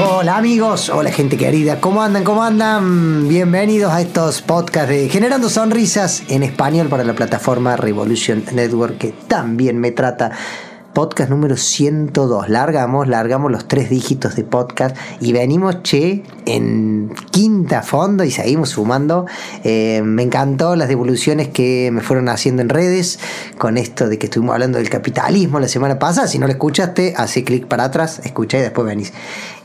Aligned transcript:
Hola 0.00 0.36
amigos, 0.36 0.90
hola 0.90 1.10
gente 1.10 1.36
querida, 1.36 1.80
¿cómo 1.80 2.02
andan? 2.02 2.22
¿Cómo 2.22 2.44
andan? 2.44 3.26
Bienvenidos 3.26 3.92
a 3.92 4.00
estos 4.00 4.42
podcasts 4.42 4.90
de 4.90 5.08
Generando 5.08 5.48
Sonrisas 5.48 6.22
en 6.28 6.44
español 6.44 6.86
para 6.88 7.02
la 7.02 7.14
plataforma 7.14 7.76
Revolution 7.76 8.44
Network 8.52 8.98
que 8.98 9.12
también 9.26 9.80
me 9.80 9.90
trata 9.90 10.30
podcast 10.98 11.30
número 11.30 11.56
102. 11.56 12.48
Largamos, 12.48 13.06
largamos 13.06 13.52
los 13.52 13.68
tres 13.68 13.88
dígitos 13.88 14.34
de 14.34 14.42
podcast 14.42 14.96
y 15.20 15.32
venimos, 15.32 15.82
che, 15.84 16.24
en 16.44 17.14
quinta 17.30 17.82
fondo 17.82 18.24
y 18.24 18.32
seguimos 18.32 18.70
sumando. 18.70 19.26
Eh, 19.62 20.02
me 20.04 20.24
encantó 20.24 20.74
las 20.74 20.88
devoluciones 20.88 21.50
que 21.50 21.90
me 21.92 22.00
fueron 22.00 22.28
haciendo 22.28 22.62
en 22.62 22.68
redes 22.68 23.20
con 23.58 23.78
esto 23.78 24.08
de 24.08 24.18
que 24.18 24.26
estuvimos 24.26 24.54
hablando 24.54 24.78
del 24.78 24.90
capitalismo 24.90 25.60
la 25.60 25.68
semana 25.68 26.00
pasada. 26.00 26.26
Si 26.26 26.40
no 26.40 26.46
lo 26.46 26.52
escuchaste, 26.52 27.14
hace 27.16 27.44
clic 27.44 27.66
para 27.66 27.84
atrás, 27.84 28.20
escucha 28.24 28.58
y 28.58 28.62
después 28.62 28.84
venís. 28.84 29.12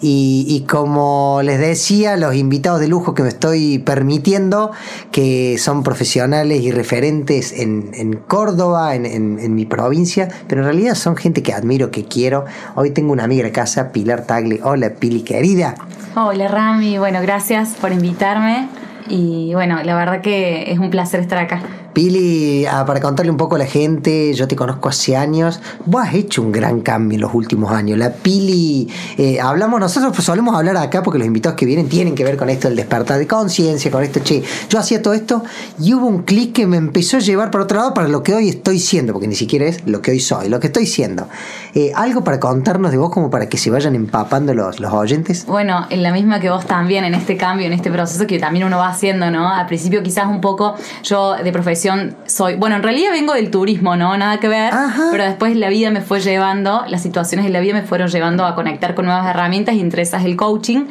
Y, 0.05 0.65
como 0.69 1.39
les 1.43 1.59
decía, 1.59 2.17
los 2.17 2.35
invitados 2.35 2.81
de 2.81 2.89
lujo 2.89 3.13
que 3.13 3.23
me 3.23 3.29
estoy 3.29 3.79
permitiendo, 3.79 4.71
que 5.11 5.57
son 5.57 5.81
profesionales 5.81 6.61
y 6.61 6.71
referentes 6.71 7.53
en, 7.53 8.19
Córdoba, 8.27 8.95
en, 8.95 9.05
en 9.05 9.55
mi 9.55 9.65
provincia, 9.65 10.27
pero 10.47 10.61
en 10.61 10.65
realidad 10.65 10.95
son 10.95 11.15
gente 11.15 11.41
que 11.41 11.53
admiro, 11.53 11.89
que 11.89 12.03
quiero. 12.03 12.43
Hoy 12.75 12.91
tengo 12.91 13.13
una 13.13 13.23
amiga 13.23 13.45
de 13.45 13.53
casa, 13.53 13.93
Pilar 13.93 14.25
Tagle. 14.25 14.59
Hola, 14.61 14.89
Pili, 14.99 15.21
querida. 15.21 15.75
Hola, 16.15 16.49
Rami. 16.49 16.97
Bueno, 16.97 17.21
gracias 17.21 17.75
por 17.79 17.93
invitarme. 17.93 18.67
Y 19.07 19.53
bueno, 19.53 19.83
la 19.83 19.95
verdad 19.95 20.21
que 20.21 20.71
es 20.71 20.79
un 20.79 20.89
placer 20.89 21.21
estar 21.21 21.37
acá. 21.37 21.61
Pili, 21.93 22.65
ah, 22.65 22.85
para 22.85 22.99
contarle 22.99 23.31
un 23.31 23.37
poco 23.37 23.55
a 23.55 23.59
la 23.59 23.65
gente, 23.65 24.33
yo 24.33 24.47
te 24.47 24.55
conozco 24.55 24.89
hace 24.89 25.15
años, 25.15 25.59
vos 25.85 26.03
has 26.03 26.15
hecho 26.15 26.41
un 26.41 26.51
gran 26.51 26.81
cambio 26.81 27.17
en 27.17 27.21
los 27.21 27.33
últimos 27.33 27.71
años. 27.71 27.97
La 27.99 28.11
Pili, 28.11 28.89
eh, 29.17 29.39
hablamos, 29.39 29.79
nosotros 29.79 30.11
pues 30.13 30.25
solemos 30.25 30.55
hablar 30.55 30.75
acá 30.77 31.03
porque 31.03 31.19
los 31.19 31.27
invitados 31.27 31.57
que 31.57 31.65
vienen 31.65 31.87
tienen 31.87 32.15
que 32.15 32.23
ver 32.23 32.35
con 32.35 32.49
esto 32.49 32.67
del 32.67 32.77
despertar 32.77 33.19
de 33.19 33.27
conciencia, 33.27 33.91
con 33.91 34.03
esto, 34.03 34.21
che, 34.21 34.41
yo 34.69 34.79
hacía 34.79 35.01
todo 35.01 35.13
esto 35.13 35.43
y 35.79 35.93
hubo 35.93 36.07
un 36.07 36.23
clic 36.23 36.53
que 36.53 36.65
me 36.65 36.77
empezó 36.77 37.17
a 37.17 37.19
llevar 37.19 37.51
para 37.51 37.65
otro 37.65 37.77
lado 37.77 37.93
para 37.93 38.07
lo 38.07 38.23
que 38.23 38.33
hoy 38.33 38.49
estoy 38.49 38.79
siendo, 38.79 39.13
porque 39.13 39.27
ni 39.27 39.35
siquiera 39.35 39.65
es 39.65 39.85
lo 39.85 40.01
que 40.01 40.11
hoy 40.11 40.19
soy, 40.19 40.49
lo 40.49 40.59
que 40.59 40.67
estoy 40.67 40.87
siendo. 40.87 41.27
Eh, 41.75 41.91
¿Algo 41.95 42.23
para 42.23 42.39
contarnos 42.39 42.91
de 42.91 42.97
vos 42.97 43.11
como 43.11 43.29
para 43.29 43.47
que 43.47 43.57
se 43.57 43.69
vayan 43.69 43.93
empapando 43.93 44.53
los, 44.55 44.79
los 44.79 44.91
oyentes? 44.93 45.45
Bueno, 45.45 45.85
en 45.91 46.01
la 46.01 46.11
misma 46.11 46.39
que 46.39 46.49
vos 46.49 46.65
también, 46.65 47.03
en 47.03 47.13
este 47.13 47.37
cambio, 47.37 47.67
en 47.67 47.73
este 47.73 47.91
proceso 47.91 48.25
que 48.25 48.39
también 48.39 48.65
uno 48.65 48.77
va 48.77 48.89
haciendo, 48.89 49.29
¿no? 49.29 49.47
Al 49.47 49.67
principio 49.67 50.01
quizás 50.01 50.25
un 50.25 50.41
poco, 50.41 50.75
yo 51.03 51.35
de 51.35 51.51
profesión, 51.51 51.82
soy, 52.25 52.55
bueno, 52.55 52.75
en 52.75 52.83
realidad 52.83 53.11
vengo 53.11 53.33
del 53.33 53.51
turismo, 53.51 53.95
¿no? 53.95 54.17
Nada 54.17 54.39
que 54.39 54.47
ver, 54.47 54.73
pero 55.11 55.23
después 55.23 55.55
la 55.55 55.69
vida 55.69 55.91
me 55.91 56.01
fue 56.01 56.19
llevando, 56.19 56.83
las 56.87 57.01
situaciones 57.01 57.45
de 57.45 57.51
la 57.51 57.59
vida 57.59 57.73
me 57.73 57.83
fueron 57.83 58.07
llevando 58.09 58.45
a 58.45 58.55
conectar 58.55 58.95
con 58.95 59.05
nuevas 59.05 59.27
herramientas 59.27 59.75
y 59.75 59.79
entre 59.79 60.01
esas 60.01 60.25
el 60.25 60.35
coaching. 60.35 60.85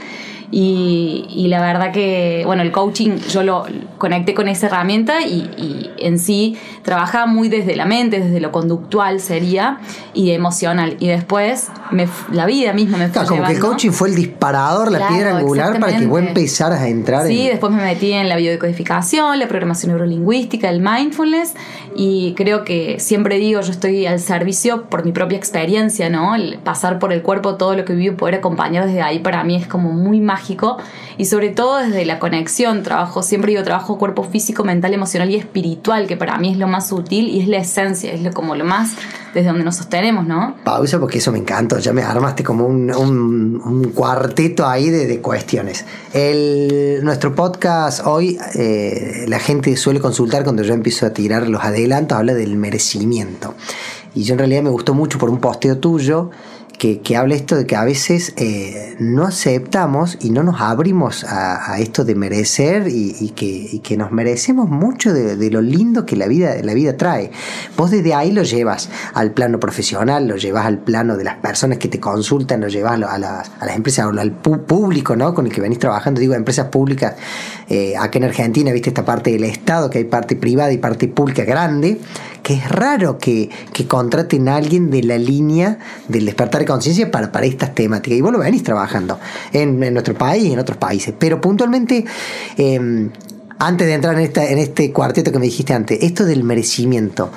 Y, 0.55 1.47
la 1.49 1.63
verdad 1.63 1.93
que, 1.93 2.43
bueno, 2.45 2.63
el 2.63 2.71
coaching 2.73 3.17
yo 3.31 3.43
lo 3.43 3.65
conecté 3.97 4.35
con 4.35 4.49
esa 4.49 4.67
herramienta 4.67 5.23
y, 5.23 5.91
en 5.99 6.19
sí 6.19 6.59
trabaja 6.83 7.27
muy 7.27 7.49
desde 7.49 7.75
la 7.75 7.87
mente, 7.87 8.21
desde 8.21 8.41
lo 8.41 8.53
conductual 8.53 9.21
sería 9.21 9.79
y 10.13 10.33
emocional. 10.33 10.97
Y 11.01 11.09
después 11.09 11.71
me, 11.91 12.07
la 12.33 12.45
vida 12.45 12.75
misma 12.75 12.99
me 12.99 13.09
fue 13.09 13.25
Como 13.25 13.45
que 13.45 13.53
el 13.53 13.61
coaching 13.61 13.91
fue 13.93 14.09
el 14.11 14.15
disparador, 14.15 14.93
la 14.93 15.09
piedra 15.09 15.39
angular 15.39 15.81
para 15.81 15.97
que 15.97 16.07
vos 16.07 16.21
empezaras 16.21 16.81
a 16.81 16.89
entrar 16.89 17.27
sí, 17.27 17.49
después 17.49 17.73
me 17.73 17.83
metí 17.83 18.13
en 18.13 18.29
la 18.29 18.37
biodecodificación, 18.37 19.39
la 19.39 19.49
programación 19.49 19.93
neurolingüística, 19.93 20.69
el 20.69 20.81
mindfulness 20.81 21.55
y 21.97 22.35
creo 22.35 22.65
que 22.65 22.99
siempre 23.01 23.39
digo, 23.39 23.61
yo 23.61 23.71
estoy 23.71 24.07
al 24.07 24.21
servicio 24.21 24.85
por 24.91 25.05
mi 25.05 25.13
propia 25.13 25.39
experiencia, 25.39 26.11
¿no? 26.11 26.35
El 26.35 26.59
pasar 26.59 26.99
por 26.99 27.13
el 27.13 27.23
cuerpo 27.23 27.55
todo 27.55 27.75
lo 27.75 27.85
que 27.85 27.95
vivo, 27.95 28.17
poder 28.17 28.37
acompañar 28.37 28.87
desde 28.87 29.03
ahí 29.03 29.21
para 29.21 29.45
mí 29.45 29.57
es 29.57 29.67
como 29.67 29.93
muy 29.93 30.21
mágico 30.21 30.42
y 31.19 31.25
sobre 31.27 31.51
todo 31.51 31.79
desde 31.79 32.05
la 32.05 32.19
conexión, 32.19 32.83
trabajo, 32.83 33.23
siempre 33.23 33.53
digo, 33.53 33.63
trabajo 33.63 33.99
cuerpo 33.99 34.25
físico, 34.25 34.65
mental, 34.65 34.95
emocional 34.95 35.31
y 35.31 35.37
espiritual, 35.37 36.07
que 36.07 36.17
para 36.17 36.39
mí 36.39 36.51
es 36.51 36.59
lo 36.59 36.69
más 36.69 36.93
útil 36.93 37.29
y 37.29 37.41
es 37.41 37.49
la 37.49 37.59
esencia, 37.59 38.13
es 38.13 38.23
lo, 38.23 38.33
como 38.33 38.55
lo 38.55 38.65
más 38.65 38.93
desde 39.35 39.49
donde 39.49 39.65
nos 39.65 39.77
sostenemos, 39.77 40.27
¿no? 40.27 40.57
Pausa 40.65 41.01
porque 41.01 41.19
eso 41.19 41.33
me 41.33 41.39
encanta, 41.39 41.79
ya 41.79 41.93
me 41.93 42.03
armaste 42.03 42.45
como 42.45 42.67
un, 42.67 43.93
cuarteto 43.95 44.67
ahí 44.67 44.91
de, 44.91 45.21
cuestiones. 45.21 45.85
El, 46.13 47.01
nuestro 47.03 47.35
podcast 47.35 48.07
hoy, 48.07 48.39
eh, 48.55 49.25
la 49.29 49.39
gente 49.39 49.77
suele 49.77 50.01
consultar 50.01 50.45
cuando 50.45 50.63
yo 50.63 50.75
empiezo 50.75 51.07
a 51.07 51.11
tirar 51.11 51.49
los 51.49 51.63
adelantos, 51.63 52.19
habla 52.19 52.35
del 52.35 52.57
merecimiento. 52.57 53.55
Y 54.15 54.25
yo 54.25 54.35
en 54.35 54.39
realidad 54.39 54.63
me 54.63 54.71
gustó 54.71 54.93
mucho 54.95 55.19
por 55.19 55.31
un 55.31 55.39
posteo 55.39 55.79
tuyo 55.79 56.31
que, 56.83 57.01
que 57.01 57.17
habla 57.17 57.37
esto 57.37 57.55
de 57.55 57.65
que 57.65 57.77
a 57.77 57.85
veces 57.85 58.35
eh, 58.39 58.97
no 58.99 59.23
aceptamos 59.25 60.19
y 60.21 60.31
no 60.31 60.43
nos 60.43 60.61
abrimos 60.61 61.23
a, 61.23 61.79
esto 61.79 62.05
de 62.05 62.17
merecer 62.17 62.89
y, 62.89 63.31
que, 63.37 63.81
que, 63.85 63.97
nos 63.97 64.11
merecemos 64.11 64.69
mucho 64.69 65.13
de, 65.13 65.49
lo 65.53 65.63
lindo 65.63 66.05
que 66.05 66.17
la 66.17 66.27
vida, 66.27 66.57
la 66.61 66.75
vida 66.75 66.97
trae. 66.97 67.31
Vos 67.77 67.93
desde 67.93 68.15
ahí 68.15 68.33
lo 68.33 68.43
llevas 68.43 68.91
al 69.15 69.31
plano 69.31 69.61
profesional, 69.61 70.27
lo 70.27 70.35
llevas 70.35 70.67
al 70.67 70.79
plano 70.79 71.17
de 71.17 71.23
las 71.23 71.37
personas 71.37 71.79
que 71.79 71.87
te 71.87 72.01
consultan, 72.01 72.61
lo 72.61 72.67
llevas 72.67 72.95
a, 72.95 73.17
las, 73.17 73.53
a 73.61 73.65
las 73.65 73.77
empresas, 73.77 74.09
al 74.19 74.33
público 74.33 75.15
¿no? 75.15 75.35
con 75.35 75.47
el 75.47 75.53
que 75.53 75.61
venís 75.61 75.79
trabajando, 75.79 76.21
digo, 76.21 76.35
empresas 76.35 76.67
públicas, 76.67 77.15
eh, 77.69 77.95
acá 77.97 78.19
en 78.19 78.25
Argentina, 78.25 78.73
viste 78.73 78.91
esta 78.91 79.05
parte 79.05 79.31
del 79.31 79.45
Estado, 79.45 79.89
que 79.89 79.99
hay 79.99 80.05
parte 80.05 80.35
privada 80.35 80.73
y 80.73 80.79
parte 80.79 81.07
pública 81.07 81.45
grande, 81.45 82.01
que 82.43 82.55
es 82.55 82.69
raro 82.69 83.19
que, 83.19 83.51
contraten 83.89 84.49
a 84.49 84.57
alguien 84.57 84.91
de 84.91 85.03
la 85.03 85.19
línea 85.19 85.79
del 86.09 86.25
despertar 86.27 86.61
de 86.61 86.67
conciencia 86.67 87.11
para, 87.11 87.33
para 87.33 87.47
estas 87.47 87.75
temáticas. 87.75 88.19
Y 88.19 88.21
vos 88.21 88.33
lo 88.33 88.39
venís 88.39 88.63
trabajando 88.63 89.19
en, 89.53 89.79
nuestro 89.93 90.15
país 90.15 90.45
y 90.45 90.53
en 90.53 90.59
otros 90.59 90.79
países. 90.79 91.15
Pero 91.19 91.41
puntualmente, 91.41 92.05
em, 92.57 93.11
antes 93.59 93.87
de 93.87 93.95
entrar 93.95 94.15
en, 94.15 94.21
esta, 94.21 94.49
en 94.49 94.59
este 94.59 94.93
cuarteto 94.93 95.33
que 95.33 95.39
me 95.39 95.47
dijiste 95.47 95.75
antes, 95.75 96.03
esto 96.03 96.25
del 96.25 96.45
merecimiento. 96.45 97.31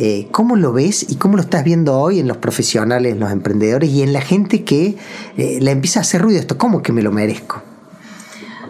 Eh, 0.00 0.28
¿Cómo 0.30 0.54
lo 0.54 0.72
ves 0.72 1.06
y 1.08 1.16
cómo 1.16 1.36
lo 1.36 1.42
estás 1.42 1.64
viendo 1.64 1.98
hoy 1.98 2.20
en 2.20 2.28
los 2.28 2.36
profesionales, 2.36 3.14
en 3.14 3.18
los 3.18 3.32
emprendedores 3.32 3.90
y 3.90 4.02
en 4.04 4.12
la 4.12 4.20
gente 4.20 4.62
que 4.62 4.94
eh, 5.36 5.58
le 5.60 5.72
empieza 5.72 5.98
a 5.98 6.02
hacer 6.02 6.22
ruido 6.22 6.38
esto? 6.38 6.56
¿Cómo 6.56 6.82
que 6.82 6.92
me 6.92 7.02
lo 7.02 7.10
merezco? 7.10 7.62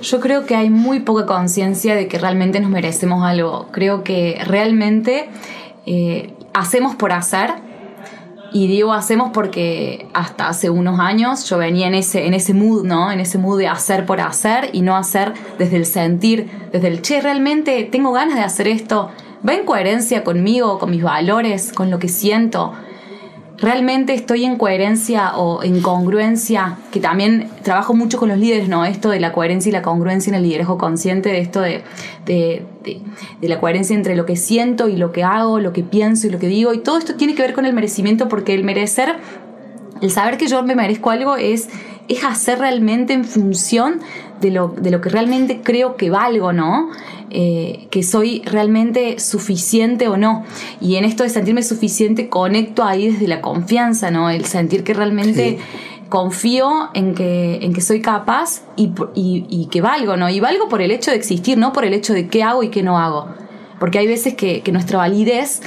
Yo 0.01 0.21
creo 0.21 0.47
que 0.47 0.55
hay 0.55 0.71
muy 0.71 1.01
poca 1.01 1.27
conciencia 1.27 1.95
de 1.95 2.09
que 2.09 2.19
realmente 2.19 2.61
nos 2.61 2.71
merecemos 2.71 3.25
algo. 3.25 3.69
Creo 3.73 4.05
que 4.05 4.41
realmente 4.47 5.29
eh, 5.91 6.35
hacemos 6.53 6.95
por 6.97 7.13
hacer. 7.13 7.51
Y 8.51 8.67
digo 8.67 8.93
hacemos 8.93 9.31
porque 9.33 10.07
hasta 10.15 10.49
hace 10.49 10.71
unos 10.71 11.01
años 11.01 11.45
yo 11.49 11.59
venía 11.59 11.87
en 11.87 11.95
ese, 11.95 12.27
en 12.27 12.33
ese 12.33 12.55
mood, 12.55 12.85
¿no? 12.85 13.11
En 13.11 13.21
ese 13.21 13.37
mood 13.37 13.59
de 13.59 13.69
hacer 13.69 14.07
por 14.07 14.21
hacer 14.21 14.71
y 14.73 14.81
no 14.81 14.97
hacer 14.97 15.35
desde 15.59 15.77
el 15.77 15.85
sentir, 15.85 16.51
desde 16.73 16.89
el, 16.89 17.03
che, 17.03 17.21
realmente 17.21 17.85
tengo 17.85 18.13
ganas 18.13 18.37
de 18.37 18.43
hacer 18.43 18.69
esto. 18.69 19.11
Va 19.47 19.55
en 19.55 19.67
coherencia 19.67 20.25
conmigo, 20.25 20.79
con 20.79 20.91
mis 20.91 21.03
valores, 21.03 21.73
con 21.73 21.91
lo 21.91 21.99
que 21.99 22.09
siento 22.09 22.73
realmente 23.61 24.15
estoy 24.15 24.45
en 24.45 24.57
coherencia 24.57 25.37
o 25.37 25.63
en 25.63 25.81
congruencia, 25.83 26.79
que 26.93 27.01
también 27.01 27.51
trabajo 27.63 27.93
mucho 27.93 28.19
con 28.19 28.29
los 28.29 28.39
líderes, 28.39 28.69
¿no? 28.69 28.85
Esto 28.85 29.11
de 29.11 29.21
la 29.21 29.33
coherencia 29.33 29.71
y 29.71 29.73
la 29.73 29.83
congruencia 29.83 30.31
en 30.31 30.37
el 30.37 30.43
liderazgo 30.45 30.79
consciente, 30.79 31.31
de 31.31 31.41
esto 31.41 31.61
de, 31.61 31.83
de, 32.25 32.63
la 33.43 33.59
coherencia 33.59 33.97
entre 33.97 34.15
lo 34.15 34.27
que 34.27 34.37
siento 34.37 34.89
y 34.89 34.97
lo 34.97 35.11
que 35.13 35.25
hago, 35.25 35.59
lo 35.59 35.73
que 35.73 35.83
pienso 35.83 36.29
y 36.29 36.31
lo 36.31 36.39
que 36.39 36.47
digo, 36.47 36.73
y 36.73 36.79
todo 36.79 36.99
esto 36.99 37.17
tiene 37.17 37.35
que 37.35 37.43
ver 37.43 37.53
con 37.53 37.67
el 37.67 37.73
merecimiento, 37.73 38.29
porque 38.29 38.55
el 38.55 38.63
merecer, 38.63 39.17
el 40.01 40.11
saber 40.11 40.39
que 40.39 40.47
yo 40.47 40.63
me 40.63 40.77
merezco 40.77 41.11
algo 41.11 41.37
es, 41.37 41.69
es 42.07 42.25
hacer 42.25 42.61
realmente 42.61 43.13
en 43.13 43.25
función 43.25 44.01
de 44.41 44.53
lo, 44.53 44.69
de 44.69 44.93
lo 44.93 45.01
que 45.01 45.09
realmente 45.09 45.61
creo 45.63 45.97
que 45.97 46.11
valgo, 46.11 46.53
¿no? 46.53 46.91
Eh, 47.31 47.89
que 47.91 48.03
soy 48.03 48.41
realmente 48.47 49.19
suficiente 49.19 50.09
o 50.09 50.17
no. 50.17 50.45
Y 50.81 50.97
en 50.97 51.05
esto 51.05 51.25
de 51.25 51.29
sentirme 51.29 51.63
suficiente, 51.63 52.31
conecto 52.31 52.85
ahí 52.85 53.11
desde 53.11 53.29
la 53.29 53.43
confianza, 53.43 54.11
¿no? 54.11 54.31
El 54.31 54.47
sentir 54.47 54.83
que 54.83 54.95
realmente 54.95 55.59
confío 56.09 56.89
en 56.95 57.15
que, 57.15 57.59
en 57.61 57.75
que 57.75 57.83
soy 57.83 58.01
capaz 58.01 58.63
y, 58.77 59.69
que 59.71 59.81
valgo, 59.83 60.17
¿no? 60.17 60.31
Y 60.31 60.41
valgo 60.41 60.69
por 60.71 60.81
el 60.81 60.91
hecho 60.91 61.11
de 61.11 61.19
existir, 61.19 61.59
no 61.59 61.75
por 61.75 61.85
el 61.85 61.93
hecho 61.93 62.15
de 62.15 62.29
qué 62.29 62.43
hago 62.43 62.63
y 62.63 62.71
qué 62.71 62.83
no 62.83 62.99
hago. 62.99 63.29
Porque 63.79 63.99
hay 63.99 64.07
veces 64.07 64.35
que, 64.35 64.63
nuestra 64.73 64.97
validez 64.97 65.61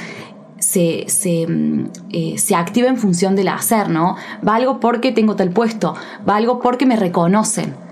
se, 0.58 1.04
se, 1.06 1.46
mm, 1.46 1.90
eh, 2.10 2.38
se, 2.38 2.56
activa 2.56 2.88
en 2.88 2.96
función 2.96 3.36
del 3.36 3.48
hacer, 3.48 3.88
¿no? 3.88 4.16
Valgo 4.42 4.80
porque 4.80 5.12
tengo 5.12 5.36
tal 5.36 5.50
puesto, 5.50 5.94
valgo 6.24 6.60
porque 6.60 6.86
me 6.86 6.96
reconocen 6.96 7.91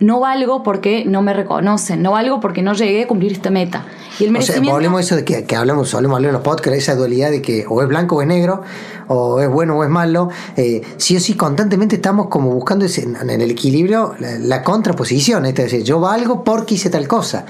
no 0.00 0.20
valgo 0.20 0.62
porque 0.62 1.04
no 1.04 1.22
me 1.22 1.32
reconocen, 1.32 2.02
no 2.02 2.12
valgo 2.12 2.40
porque 2.40 2.62
no 2.62 2.72
llegué 2.74 3.04
a 3.04 3.08
cumplir 3.08 3.32
esta 3.32 3.50
meta. 3.50 3.84
Y 4.18 4.24
el 4.24 4.30
merecimiento... 4.30 4.62
O 4.62 4.64
sea, 4.66 4.74
volvemos 4.74 4.98
a 4.98 5.00
eso 5.00 5.16
de 5.16 5.24
que, 5.24 5.44
que 5.44 5.56
hablamos, 5.56 5.88
solemos 5.88 6.16
hablar 6.16 6.30
en 6.30 6.34
los 6.34 6.42
podcasts, 6.42 6.78
esa 6.78 6.94
dualidad 6.94 7.30
de 7.30 7.42
que 7.42 7.64
o 7.68 7.82
es 7.82 7.88
blanco 7.88 8.16
o 8.16 8.22
es 8.22 8.28
negro, 8.28 8.62
o 9.08 9.40
es 9.40 9.48
bueno 9.48 9.76
o 9.76 9.84
es 9.84 9.90
malo. 9.90 10.28
Eh, 10.56 10.82
sí 10.96 11.16
o 11.16 11.20
sí, 11.20 11.34
constantemente 11.34 11.96
estamos 11.96 12.28
como 12.28 12.50
buscando 12.50 12.84
ese, 12.84 13.02
en 13.02 13.28
el 13.28 13.50
equilibrio 13.50 14.14
la, 14.18 14.62
contraposición. 14.62 15.46
Es 15.46 15.54
decir, 15.54 15.82
yo 15.82 16.00
valgo 16.00 16.44
porque 16.44 16.74
hice 16.74 16.90
tal 16.90 17.08
cosa. 17.08 17.44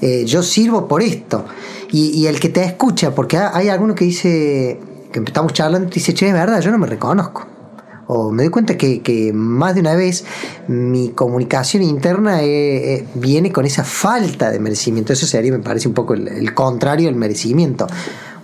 Eh, 0.00 0.24
yo 0.26 0.42
sirvo 0.42 0.86
por 0.86 1.02
esto. 1.02 1.46
Y, 1.90 2.10
y, 2.10 2.26
el 2.26 2.40
que 2.40 2.48
te 2.48 2.64
escucha, 2.64 3.14
porque 3.14 3.38
hay 3.38 3.68
alguno 3.68 3.94
que 3.94 4.04
dice, 4.04 4.80
que 5.12 5.20
estamos 5.20 5.52
charlando, 5.52 5.88
dice, 5.88 6.12
che, 6.12 6.28
es 6.28 6.34
verdad, 6.34 6.60
yo 6.60 6.70
no 6.70 6.78
me 6.78 6.86
reconozco 6.86 7.53
o 8.06 8.30
me 8.30 8.42
doy 8.44 8.50
cuenta 8.50 8.76
que, 8.76 9.32
más 9.34 9.74
de 9.74 9.80
una 9.80 9.94
vez 9.94 10.24
mi 10.68 11.10
comunicación 11.10 11.82
interna 11.82 12.42
eh, 12.42 12.94
eh, 12.94 13.06
viene 13.14 13.52
con 13.52 13.64
esa 13.64 13.84
falta 13.84 14.50
de 14.50 14.58
merecimiento. 14.58 15.12
Eso 15.12 15.26
sería, 15.26 15.52
me 15.52 15.58
parece, 15.58 15.88
un 15.88 15.94
poco 15.94 16.14
el, 16.14 16.54
contrario 16.54 17.06
del 17.06 17.16
merecimiento 17.16 17.86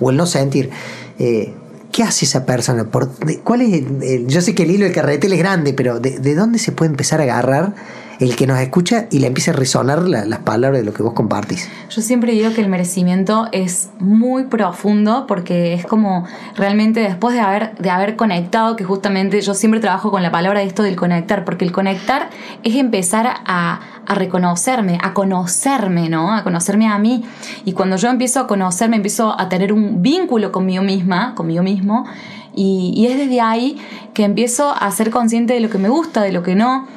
o 0.00 0.10
el 0.10 0.16
no 0.16 0.26
sentir. 0.26 0.70
Eh, 1.18 1.54
¿Qué 1.92 2.04
hace 2.04 2.24
esa 2.24 2.46
persona? 2.46 2.84
¿Por, 2.84 3.10
¿Cuál 3.42 3.62
es 3.62 3.82
yo 4.28 4.40
sé 4.40 4.54
que 4.54 4.62
el 4.62 4.70
hilo 4.70 4.84
del 4.84 4.94
carretel 4.94 5.32
es 5.32 5.38
grande, 5.40 5.72
pero 5.72 5.98
de, 5.98 6.20
¿de 6.20 6.34
dónde 6.36 6.60
se 6.60 6.70
puede 6.70 6.90
empezar 6.90 7.20
a 7.20 7.24
agarrar 7.24 7.74
el 8.20 8.36
que 8.36 8.46
nos 8.46 8.60
escucha 8.60 9.06
y 9.10 9.18
le 9.18 9.26
empiece 9.26 9.50
a 9.50 9.54
resonar 9.54 10.02
las 10.02 10.38
palabras 10.40 10.80
de 10.80 10.84
lo 10.84 10.92
que 10.92 11.02
vos 11.02 11.14
compartís. 11.14 11.68
Yo 11.88 12.02
siempre 12.02 12.32
digo 12.32 12.52
que 12.52 12.60
el 12.60 12.68
merecimiento 12.68 13.48
es 13.50 13.88
muy 13.98 14.44
profundo 14.44 15.24
porque 15.26 15.72
es 15.72 15.86
como 15.86 16.26
realmente 16.54 17.00
después 17.00 17.34
de 17.34 17.40
haber, 17.40 17.74
de 17.76 17.88
haber 17.88 18.16
conectado, 18.16 18.76
que 18.76 18.84
justamente 18.84 19.40
yo 19.40 19.54
siempre 19.54 19.80
trabajo 19.80 20.10
con 20.10 20.22
la 20.22 20.30
palabra 20.30 20.60
de 20.60 20.66
esto 20.66 20.82
del 20.82 20.96
conectar, 20.96 21.46
porque 21.46 21.64
el 21.64 21.72
conectar 21.72 22.28
es 22.62 22.76
empezar 22.76 23.26
a, 23.46 23.80
reconocerme, 24.06 24.98
a 25.02 25.14
conocerme, 25.14 26.08
¿no? 26.08 26.34
A 26.34 26.42
conocerme 26.42 26.88
a 26.88 26.98
mí. 26.98 27.24
Y 27.64 27.72
cuando 27.72 27.96
yo 27.96 28.08
empiezo 28.08 28.40
a 28.40 28.46
conocerme, 28.46 28.96
empiezo 28.96 29.38
a 29.40 29.48
tener 29.48 29.72
un 29.72 30.02
vínculo 30.02 30.52
conmigo 30.52 30.82
misma, 30.82 31.34
conmigo 31.34 31.62
mismo, 31.62 32.04
y, 32.54 32.92
y 32.96 33.06
es 33.06 33.16
desde 33.16 33.40
ahí 33.40 33.78
que 34.12 34.24
empiezo 34.24 34.74
a 34.74 34.90
ser 34.90 35.10
consciente 35.10 35.54
de 35.54 35.60
lo 35.60 35.70
que 35.70 35.78
me 35.78 35.88
gusta, 35.88 36.22
de 36.22 36.32
lo 36.32 36.42
que 36.42 36.56
no 36.56 36.88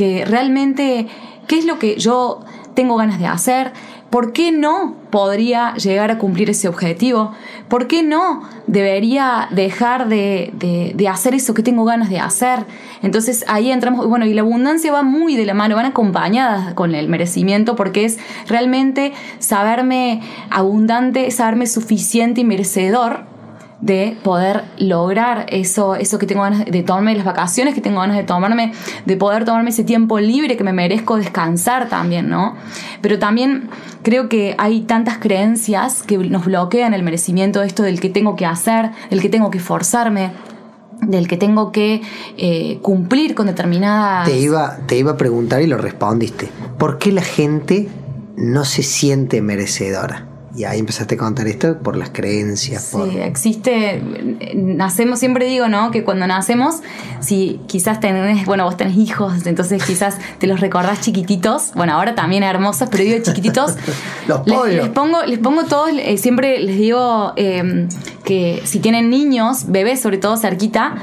que 0.00 0.24
realmente 0.24 1.08
qué 1.46 1.58
es 1.58 1.66
lo 1.66 1.78
que 1.78 1.96
yo 1.98 2.40
tengo 2.72 2.96
ganas 2.96 3.18
de 3.18 3.26
hacer, 3.26 3.74
¿por 4.08 4.32
qué 4.32 4.50
no 4.50 4.94
podría 5.10 5.74
llegar 5.74 6.10
a 6.10 6.16
cumplir 6.16 6.48
ese 6.48 6.68
objetivo? 6.68 7.32
¿Por 7.68 7.86
qué 7.86 8.02
no 8.02 8.40
debería 8.66 9.48
dejar 9.50 10.08
de, 10.08 10.96
hacer 11.06 11.34
eso 11.34 11.52
que 11.52 11.62
tengo 11.62 11.84
ganas 11.84 12.08
de 12.08 12.18
hacer? 12.18 12.64
Entonces 13.02 13.44
ahí 13.46 13.70
entramos, 13.70 14.06
bueno, 14.06 14.24
y 14.24 14.32
la 14.32 14.40
abundancia 14.40 14.90
va 14.90 15.02
muy 15.02 15.36
de 15.36 15.44
la 15.44 15.52
mano, 15.52 15.76
van 15.76 15.84
acompañadas 15.84 16.72
con 16.72 16.94
el 16.94 17.06
merecimiento, 17.06 17.76
porque 17.76 18.06
es 18.06 18.18
realmente 18.48 19.12
saberme 19.38 20.22
abundante, 20.48 21.30
saberme 21.30 21.66
suficiente 21.66 22.40
y 22.40 22.44
merecedor 22.44 23.29
de 23.80 24.16
poder 24.22 24.64
lograr 24.78 25.46
eso, 25.48 25.94
eso 25.94 26.18
que 26.18 26.26
tengo 26.26 26.42
ganas 26.42 26.64
de 26.66 26.82
tomarme, 26.82 27.14
las 27.14 27.24
vacaciones 27.24 27.74
que 27.74 27.80
tengo 27.80 28.00
ganas 28.00 28.16
de 28.16 28.24
tomarme, 28.24 28.72
de 29.06 29.16
poder 29.16 29.44
tomarme 29.44 29.70
ese 29.70 29.84
tiempo 29.84 30.18
libre 30.20 30.56
que 30.56 30.64
me 30.64 30.72
merezco 30.72 31.16
descansar 31.16 31.88
también, 31.88 32.28
¿no? 32.28 32.56
Pero 33.00 33.18
también 33.18 33.70
creo 34.02 34.28
que 34.28 34.54
hay 34.58 34.82
tantas 34.82 35.18
creencias 35.18 36.02
que 36.02 36.18
nos 36.18 36.44
bloquean 36.44 36.94
el 36.94 37.02
merecimiento 37.02 37.60
de 37.60 37.66
esto 37.66 37.82
del 37.82 38.00
que 38.00 38.10
tengo 38.10 38.36
que 38.36 38.46
hacer, 38.46 38.90
del 39.08 39.20
que 39.20 39.28
tengo 39.28 39.50
que 39.50 39.60
forzarme 39.60 40.32
del 41.00 41.28
que 41.28 41.38
tengo 41.38 41.72
que 41.72 42.02
eh, 42.36 42.78
cumplir 42.82 43.34
con 43.34 43.46
determinadas... 43.46 44.28
Te 44.28 44.38
iba, 44.38 44.80
te 44.86 44.98
iba 44.98 45.12
a 45.12 45.16
preguntar 45.16 45.62
y 45.62 45.66
lo 45.66 45.78
respondiste. 45.78 46.50
¿Por 46.78 46.98
qué 46.98 47.10
la 47.10 47.22
gente 47.22 47.88
no 48.36 48.66
se 48.66 48.82
siente 48.82 49.40
merecedora? 49.40 50.29
Y 50.60 50.64
ahí 50.64 50.78
empezaste 50.78 51.14
a 51.14 51.18
contar 51.18 51.46
esto 51.46 51.78
por 51.78 51.96
las 51.96 52.10
creencias. 52.10 52.92
Sí, 52.92 53.18
existe, 53.18 54.02
nacemos, 54.54 55.18
siempre 55.18 55.46
digo, 55.46 55.68
¿no? 55.68 55.90
Que 55.90 56.04
cuando 56.04 56.26
nacemos, 56.26 56.80
si 57.20 57.62
quizás 57.66 57.98
tenés, 57.98 58.44
bueno, 58.44 58.64
vos 58.64 58.76
tenés 58.76 58.98
hijos, 58.98 59.46
entonces 59.46 59.82
quizás 59.82 60.18
te 60.38 60.46
los 60.46 60.60
recordás 60.60 61.00
chiquititos, 61.00 61.72
bueno, 61.76 61.94
ahora 61.94 62.14
también 62.14 62.42
hermosos, 62.42 62.90
pero 62.90 63.04
digo 63.04 63.22
chiquititos. 63.22 63.76
los 64.28 64.46
les, 64.46 64.74
les, 64.74 64.88
pongo, 64.90 65.22
les 65.22 65.38
pongo 65.38 65.64
todos, 65.64 65.92
eh, 65.94 66.18
siempre 66.18 66.60
les 66.60 66.76
digo 66.76 67.32
em, 67.36 67.88
que 68.24 68.60
si 68.64 68.80
tienen 68.80 69.08
niños, 69.08 69.64
bebés 69.68 70.00
sobre 70.02 70.18
todo 70.18 70.36
cerquita, 70.36 70.94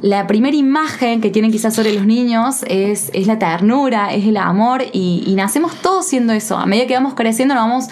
la 0.00 0.26
primera 0.26 0.56
imagen 0.56 1.20
que 1.20 1.30
tienen 1.30 1.52
quizás 1.52 1.72
sobre 1.72 1.92
los 1.92 2.04
niños 2.04 2.64
es, 2.66 3.10
es 3.14 3.28
la 3.28 3.38
ternura, 3.38 4.12
es 4.12 4.26
el 4.26 4.38
amor 4.38 4.82
y, 4.92 5.22
y, 5.24 5.36
nacemos 5.36 5.76
todos 5.76 6.04
siendo 6.04 6.32
eso. 6.32 6.56
A 6.56 6.66
medida 6.66 6.88
que 6.88 6.94
vamos 6.94 7.14
creciendo 7.14 7.54
nos 7.54 7.62
vamos 7.62 7.88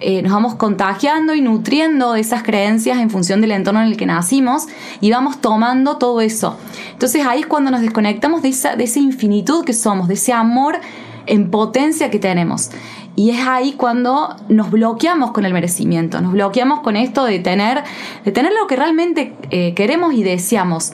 eh, 0.00 0.22
nos 0.22 0.32
vamos 0.32 0.54
contagiando 0.56 1.34
y 1.34 1.40
nutriendo 1.40 2.12
de 2.12 2.20
esas 2.20 2.42
creencias 2.42 2.98
en 2.98 3.10
función 3.10 3.40
del 3.40 3.52
entorno 3.52 3.80
en 3.80 3.88
el 3.88 3.96
que 3.96 4.06
nacimos 4.06 4.66
y 5.00 5.10
vamos 5.10 5.40
tomando 5.40 5.96
todo 5.96 6.20
eso. 6.20 6.58
Entonces 6.92 7.26
ahí 7.26 7.40
es 7.40 7.46
cuando 7.46 7.70
nos 7.70 7.80
desconectamos 7.80 8.42
de 8.42 8.48
esa, 8.48 8.76
de 8.76 8.84
esa 8.84 9.00
infinitud 9.00 9.64
que 9.64 9.72
somos, 9.72 10.08
de 10.08 10.14
ese 10.14 10.32
amor 10.32 10.80
en 11.26 11.50
potencia 11.50 12.10
que 12.10 12.18
tenemos. 12.18 12.70
Y 13.16 13.30
es 13.30 13.46
ahí 13.46 13.74
cuando 13.74 14.36
nos 14.48 14.70
bloqueamos 14.70 15.30
con 15.30 15.44
el 15.44 15.52
merecimiento, 15.52 16.20
nos 16.20 16.32
bloqueamos 16.32 16.80
con 16.80 16.96
esto 16.96 17.24
de 17.24 17.38
tener, 17.38 17.84
de 18.24 18.32
tener 18.32 18.52
lo 18.52 18.66
que 18.66 18.74
realmente 18.74 19.34
eh, 19.50 19.72
queremos 19.74 20.14
y 20.14 20.24
deseamos. 20.24 20.92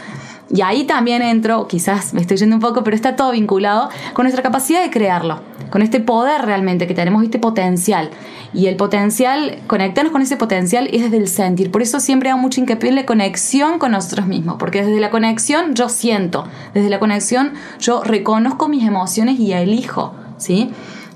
Y 0.53 0.63
ahí 0.63 0.85
también 0.85 1.23
entro, 1.23 1.69
quizás 1.69 2.13
me 2.13 2.21
estoy 2.21 2.37
yendo 2.37 2.57
un 2.57 2.61
poco, 2.61 2.83
pero 2.83 2.97
está 2.97 3.15
todo 3.15 3.31
vinculado 3.31 3.89
con 4.15 4.25
nuestra 4.25 4.43
capacidad 4.43 4.83
de 4.83 4.91
crearlo, 4.91 5.41
con 5.71 5.81
este 5.81 6.01
poder 6.01 6.43
realmente 6.43 6.89
que 6.89 6.95
tenemos, 6.95 7.23
este 7.23 7.39
potencial. 7.39 8.11
Y 8.53 8.67
el 8.67 8.75
potencial, 8.75 9.61
conectarnos 9.69 10.13
con 10.13 10.23
ese 10.23 10.37
potencial 10.37 10.89
es 10.93 11.03
desde 11.03 11.19
el 11.19 11.29
sentir. 11.29 11.71
Por 11.71 11.83
eso 11.83 12.01
siempre 12.01 12.31
hago 12.31 12.39
mucho 12.41 12.61
hincapié 12.61 12.89
en 12.89 12.97
la 12.97 13.07
conexión 13.07 13.79
con 13.79 13.93
nosotros 13.93 14.27
mismos, 14.27 14.57
porque 14.59 14.85
desde 14.85 14.99
la 14.99 15.11
conexión 15.11 15.75
yo 15.75 15.89
siento, 15.89 16.45
desde 16.75 16.91
la 16.91 16.99
conexión 16.99 17.53
yo 17.79 18.03
reconozco 18.03 18.67
mis 18.67 18.85
emociones 18.85 19.39
y 19.39 19.53
elijo, 19.53 20.15
¿sí? 20.37 20.71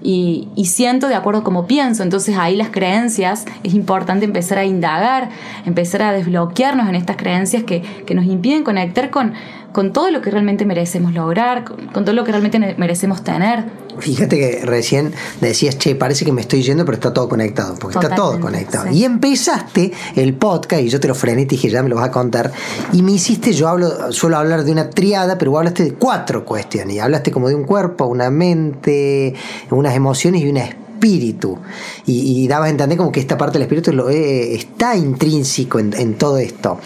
Y, 0.06 0.48
siento 0.66 1.08
de 1.08 1.14
acuerdo 1.14 1.42
como 1.42 1.66
pienso. 1.66 2.02
Entonces 2.02 2.36
ahí 2.36 2.56
las 2.56 2.68
creencias, 2.68 3.46
es 3.62 3.74
importante 3.74 4.26
empezar 4.26 4.58
a 4.58 4.64
indagar, 4.64 5.30
empezar 5.64 6.02
a 6.02 6.12
desbloquearnos 6.12 6.88
en 6.88 6.94
estas 6.94 7.16
creencias 7.16 7.64
que, 7.64 7.80
que 7.80 8.14
nos 8.14 8.26
impiden 8.26 8.64
conectar 8.64 9.10
con, 9.10 9.32
con 9.74 9.92
todo 9.92 10.08
lo 10.12 10.22
que 10.22 10.30
realmente 10.30 10.64
merecemos 10.64 11.14
lograr, 11.14 11.64
con, 11.64 12.04
todo 12.04 12.12
lo 12.12 12.22
que 12.22 12.30
realmente 12.30 12.60
merecemos 12.78 13.24
tener. 13.24 13.64
Fíjate 13.98 14.38
que 14.38 14.64
recién 14.64 15.12
decías, 15.40 15.76
che, 15.78 15.96
parece 15.96 16.24
que 16.24 16.30
me 16.30 16.42
estoy 16.42 16.62
yendo, 16.62 16.84
pero 16.84 16.94
está 16.94 17.12
todo 17.12 17.28
conectado, 17.28 17.74
porque 17.74 17.98
está 17.98 18.14
todo 18.14 18.38
conectado. 18.38 18.88
Y 18.92 19.02
empezaste 19.02 19.92
el 20.14 20.34
podcast, 20.34 20.80
y 20.80 20.90
yo 20.90 21.00
te 21.00 21.08
lo 21.08 21.16
frené 21.16 21.42
y 21.42 21.46
te 21.46 21.56
dije, 21.56 21.70
ya 21.70 21.82
me 21.82 21.88
lo 21.88 21.96
vas 21.96 22.06
a 22.06 22.12
contar, 22.12 22.52
y 22.92 23.02
me 23.02 23.10
hiciste, 23.10 23.52
yo 23.52 23.66
hablo, 23.66 24.12
suelo 24.12 24.36
hablar 24.36 24.62
de 24.62 24.70
una 24.70 24.90
triada, 24.90 25.38
pero 25.38 25.50
vos 25.50 25.58
hablaste 25.58 25.82
de 25.82 25.94
cuatro 25.94 26.44
cuestiones, 26.44 26.94
y 26.94 27.00
hablaste 27.00 27.32
como 27.32 27.48
de 27.48 27.56
un 27.56 27.64
cuerpo, 27.64 28.06
una 28.06 28.30
mente, 28.30 29.34
unas 29.70 29.96
emociones 29.96 30.42
y 30.42 30.48
un 30.48 30.58
espíritu. 30.58 31.58
Y, 32.06 32.46
dabas 32.46 32.68
a 32.68 32.70
entender 32.70 32.96
como 32.96 33.10
que 33.10 33.18
esta 33.18 33.36
parte 33.36 33.54
del 33.54 33.62
espíritu 33.62 33.92
lo, 33.92 34.08
eh, 34.08 34.54
está 34.54 34.94
intrínseco 34.96 35.80
en, 35.80 35.94
en 35.94 36.14
todo 36.14 36.38
esto. 36.38 36.78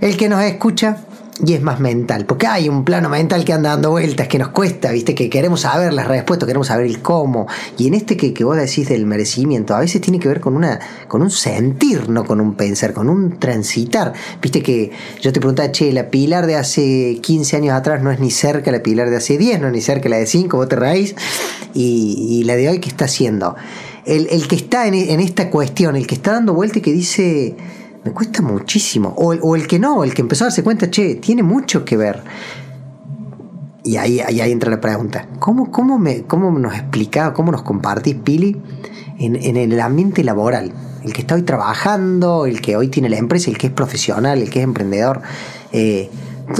El 0.00 0.16
que 0.16 0.28
nos 0.28 0.44
escucha 0.44 1.05
y 1.44 1.52
es 1.52 1.62
más 1.62 1.80
mental, 1.80 2.24
porque 2.24 2.46
hay 2.46 2.68
un 2.68 2.84
plano 2.84 3.10
mental 3.10 3.44
que 3.44 3.52
anda 3.52 3.70
dando 3.70 3.90
vueltas, 3.90 4.26
que 4.28 4.38
nos 4.38 4.48
cuesta, 4.48 4.90
viste, 4.90 5.14
que 5.14 5.28
queremos 5.28 5.62
saber 5.62 5.92
las 5.92 6.08
respuestas, 6.08 6.46
queremos 6.46 6.68
saber 6.68 6.86
el 6.86 7.02
cómo, 7.02 7.46
y 7.76 7.88
en 7.88 7.94
este 7.94 8.16
que, 8.16 8.32
vos 8.44 8.56
decís 8.56 8.88
del 8.88 9.04
merecimiento, 9.04 9.74
a 9.74 9.80
veces 9.80 10.00
tiene 10.00 10.18
que 10.18 10.28
ver 10.28 10.40
con 10.40 10.56
una, 10.56 10.78
con 11.08 11.20
un 11.20 11.30
sentir, 11.30 12.08
no 12.08 12.24
con 12.24 12.40
un 12.40 12.54
pensar, 12.54 12.94
con 12.94 13.10
un 13.10 13.38
transitar, 13.38 14.14
viste 14.40 14.62
que 14.62 14.92
yo 15.20 15.32
te 15.32 15.40
preguntaba, 15.40 15.70
che, 15.72 15.92
la 15.92 16.08
pilar 16.08 16.46
de 16.46 16.56
hace 16.56 17.18
15 17.20 17.56
años 17.56 17.74
atrás 17.74 18.02
no 18.02 18.10
es 18.10 18.18
ni 18.18 18.30
cerca 18.30 18.72
la 18.72 18.82
pilar 18.82 19.10
de 19.10 19.16
hace 19.16 19.36
10, 19.36 19.60
no 19.60 19.66
es 19.66 19.72
ni 19.74 19.82
cerca 19.82 20.08
la 20.08 20.16
de 20.16 20.26
5, 20.26 20.56
vos 20.56 20.68
te 20.68 20.76
raíz, 20.76 21.14
y, 21.74 22.44
la 22.44 22.56
de 22.56 22.70
hoy, 22.70 22.78
¿qué 22.78 22.88
está 22.88 23.04
haciendo? 23.04 23.56
El, 24.06 24.48
que 24.48 24.56
está 24.56 24.86
en, 24.86 24.94
en 24.94 25.20
esta 25.20 25.50
cuestión, 25.50 25.96
el 25.96 26.06
que 26.06 26.14
está 26.14 26.32
dando 26.32 26.54
vuelta 26.54 26.78
y 26.78 26.82
que 26.82 26.92
dice 26.92 27.56
me 28.06 28.12
cuesta 28.12 28.40
muchísimo. 28.40 29.14
O, 29.16 29.56
el 29.56 29.66
que 29.66 29.78
no, 29.78 30.04
el 30.04 30.14
que 30.14 30.22
empezó 30.22 30.44
a 30.44 30.46
darse 30.46 30.62
cuenta, 30.62 30.90
che, 30.90 31.16
tiene 31.16 31.42
mucho 31.42 31.84
que 31.84 31.96
ver. 31.96 32.22
Y 33.82 33.96
ahí, 33.96 34.20
ahí, 34.20 34.40
entra 34.50 34.70
la 34.70 34.80
pregunta. 34.80 35.26
¿Cómo, 35.38 35.70
cómo, 35.70 35.98
me, 35.98 36.22
cómo 36.22 36.56
nos 36.58 36.74
explicaba, 36.74 37.32
cómo 37.32 37.52
nos 37.52 37.62
compartís, 37.62 38.16
Pili, 38.16 38.56
en, 39.18 39.56
el 39.56 39.80
ambiente 39.80 40.24
laboral? 40.24 40.72
El 41.04 41.12
que 41.12 41.20
está 41.20 41.34
hoy 41.34 41.42
trabajando, 41.42 42.46
el 42.46 42.60
que 42.60 42.76
hoy 42.76 42.88
tiene 42.88 43.08
la 43.08 43.18
empresa, 43.18 43.50
el 43.50 43.58
que 43.58 43.68
es 43.68 43.72
profesional, 43.72 44.40
el 44.40 44.50
que 44.50 44.60
es 44.60 44.64
emprendedor. 44.64 45.22
Eh, 45.72 46.10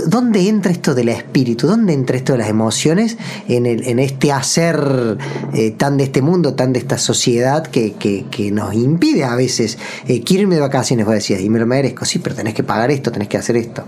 ¿Dónde 0.08 0.48
entra 0.48 0.72
esto 0.72 0.94
del 0.94 1.08
espíritu? 1.08 1.68
¿Dónde 1.68 1.92
entra 1.92 2.16
esto 2.16 2.32
de 2.32 2.38
las 2.38 2.48
emociones 2.48 3.16
en, 3.48 3.98
este 3.98 4.32
hacer 4.32 5.16
eh, 5.52 5.70
tan 5.72 5.96
de 5.96 6.04
este 6.04 6.22
mundo, 6.22 6.54
tan 6.54 6.72
de 6.72 6.80
esta 6.80 6.98
sociedad 6.98 7.64
que, 7.66 8.50
nos 8.52 8.74
impide 8.74 9.24
a 9.24 9.36
veces? 9.36 9.78
Eh, 10.08 10.24
irme 10.28 10.56
de 10.56 10.60
vacaciones, 10.60 11.06
vos 11.06 11.14
decías, 11.14 11.40
y 11.40 11.48
me 11.48 11.60
lo 11.60 11.66
merezco. 11.66 12.04
Sí, 12.04 12.18
pero 12.18 12.34
tenés 12.34 12.54
que 12.54 12.64
pagar 12.64 12.90
esto, 12.90 13.12
tenés 13.12 13.28
que 13.28 13.36
hacer 13.36 13.56
esto. 13.56 13.84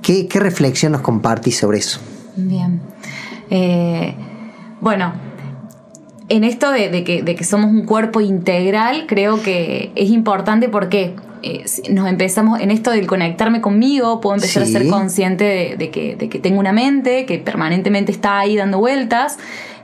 ¿Qué, 0.00 0.28
reflexión 0.32 0.92
nos 0.92 1.00
compartís 1.00 1.58
sobre 1.58 1.78
eso? 1.78 1.98
Bien. 2.36 2.80
Eh, 3.50 4.14
Bueno, 4.80 5.12
en 6.28 6.44
esto 6.44 6.70
de, 6.70 7.04
que, 7.04 7.22
de, 7.22 7.34
que, 7.34 7.44
somos 7.44 7.70
un 7.70 7.84
cuerpo 7.84 8.20
integral, 8.20 9.06
creo 9.06 9.42
que 9.42 9.92
es 9.96 10.10
importante 10.10 10.68
porque 10.68 11.14
eh, 11.42 11.64
nos 11.90 12.08
empezamos 12.08 12.60
en 12.60 12.70
esto 12.70 12.90
del 12.90 13.06
conectarme 13.06 13.60
conmigo, 13.60 14.20
puedo 14.20 14.36
empezar 14.36 14.62
a 14.62 14.66
ser 14.66 14.88
consciente 14.88 15.76
de, 15.78 15.90
que, 15.90 16.16
de 16.16 16.28
que 16.28 16.38
tengo 16.38 16.60
una 16.60 16.72
mente 16.72 17.26
que 17.26 17.38
permanentemente 17.38 18.12
está 18.12 18.38
ahí 18.38 18.56
dando 18.56 18.78
vueltas 18.78 19.38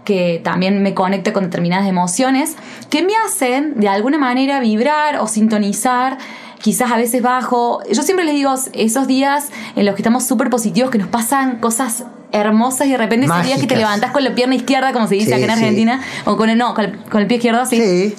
que 0.05 0.41
también 0.43 0.83
me 0.83 0.95
conecta 0.95 1.35
con 1.35 1.45
determinadas 1.45 1.87
emociones, 1.87 2.57
que 2.89 3.03
me 3.03 3.13
hacen 3.27 3.79
de 3.79 3.89
alguna 3.89 4.17
manera 4.17 4.59
vibrar 4.59 5.19
o 5.19 5.27
sintonizar 5.27 6.17
quizás 6.63 6.91
a 6.91 6.97
veces 6.97 7.21
bajo. 7.21 7.81
Yo 7.93 8.03
siempre 8.03 8.25
les 8.25 8.35
digo, 8.35 8.55
esos 8.73 9.07
días 9.07 9.51
en 9.77 9.85
los 9.85 9.95
que 9.95 10.01
estamos 10.01 10.25
súper 10.25 10.49
positivos, 10.49 10.91
que 10.91 10.97
nos 10.97 11.09
pasan 11.09 11.59
cosas 11.59 12.05
hermosas 12.33 12.87
y 12.87 12.91
de 12.91 12.99
repente 12.99 13.27
esos 13.27 13.45
días 13.45 13.61
que 13.61 13.67
te 13.67 13.77
levantas 13.77 14.11
con 14.11 14.23
la 14.23 14.35
pierna 14.35 14.55
izquierda, 14.55 14.93
como 14.93 15.07
se 15.07 15.15
dice 15.15 15.35
acá 15.35 15.45
en 15.45 15.51
Argentina, 15.51 16.01
o 16.25 16.37
con 16.37 16.51
el, 16.51 16.59
no, 16.59 16.75
con 16.75 17.21
el, 17.21 17.27
pie 17.27 17.37
izquierdo 17.39 17.61
así, 17.61 18.15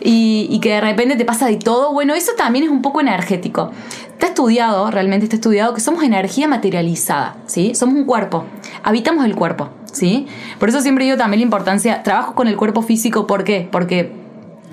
y, 0.00 0.48
y, 0.50 0.60
que 0.60 0.70
de 0.70 0.80
repente 0.80 1.16
te 1.16 1.24
pasa 1.24 1.46
de 1.46 1.56
todo, 1.56 1.92
bueno, 1.92 2.14
eso 2.14 2.32
también 2.36 2.64
es 2.64 2.70
un 2.70 2.82
poco 2.82 3.00
energético. 3.00 3.70
Está 4.12 4.28
estudiado, 4.28 4.90
realmente 4.90 5.24
está 5.24 5.36
estudiado, 5.36 5.72
que 5.74 5.80
somos 5.80 6.02
energía 6.02 6.46
materializada, 6.46 7.36
¿sí? 7.46 7.74
Somos 7.74 7.94
un 7.94 8.04
cuerpo, 8.04 8.44
habitamos 8.82 9.24
el 9.24 9.34
cuerpo, 9.34 9.70
¿sí? 9.92 10.26
Por 10.58 10.68
eso 10.68 10.80
siempre 10.80 11.04
digo 11.04 11.16
también 11.16 11.40
la 11.40 11.44
importancia, 11.44 12.02
trabajo 12.02 12.34
con 12.34 12.48
el 12.48 12.56
cuerpo 12.56 12.82
físico, 12.82 13.26
¿por 13.26 13.44
qué? 13.44 13.68
Porque 13.70 14.19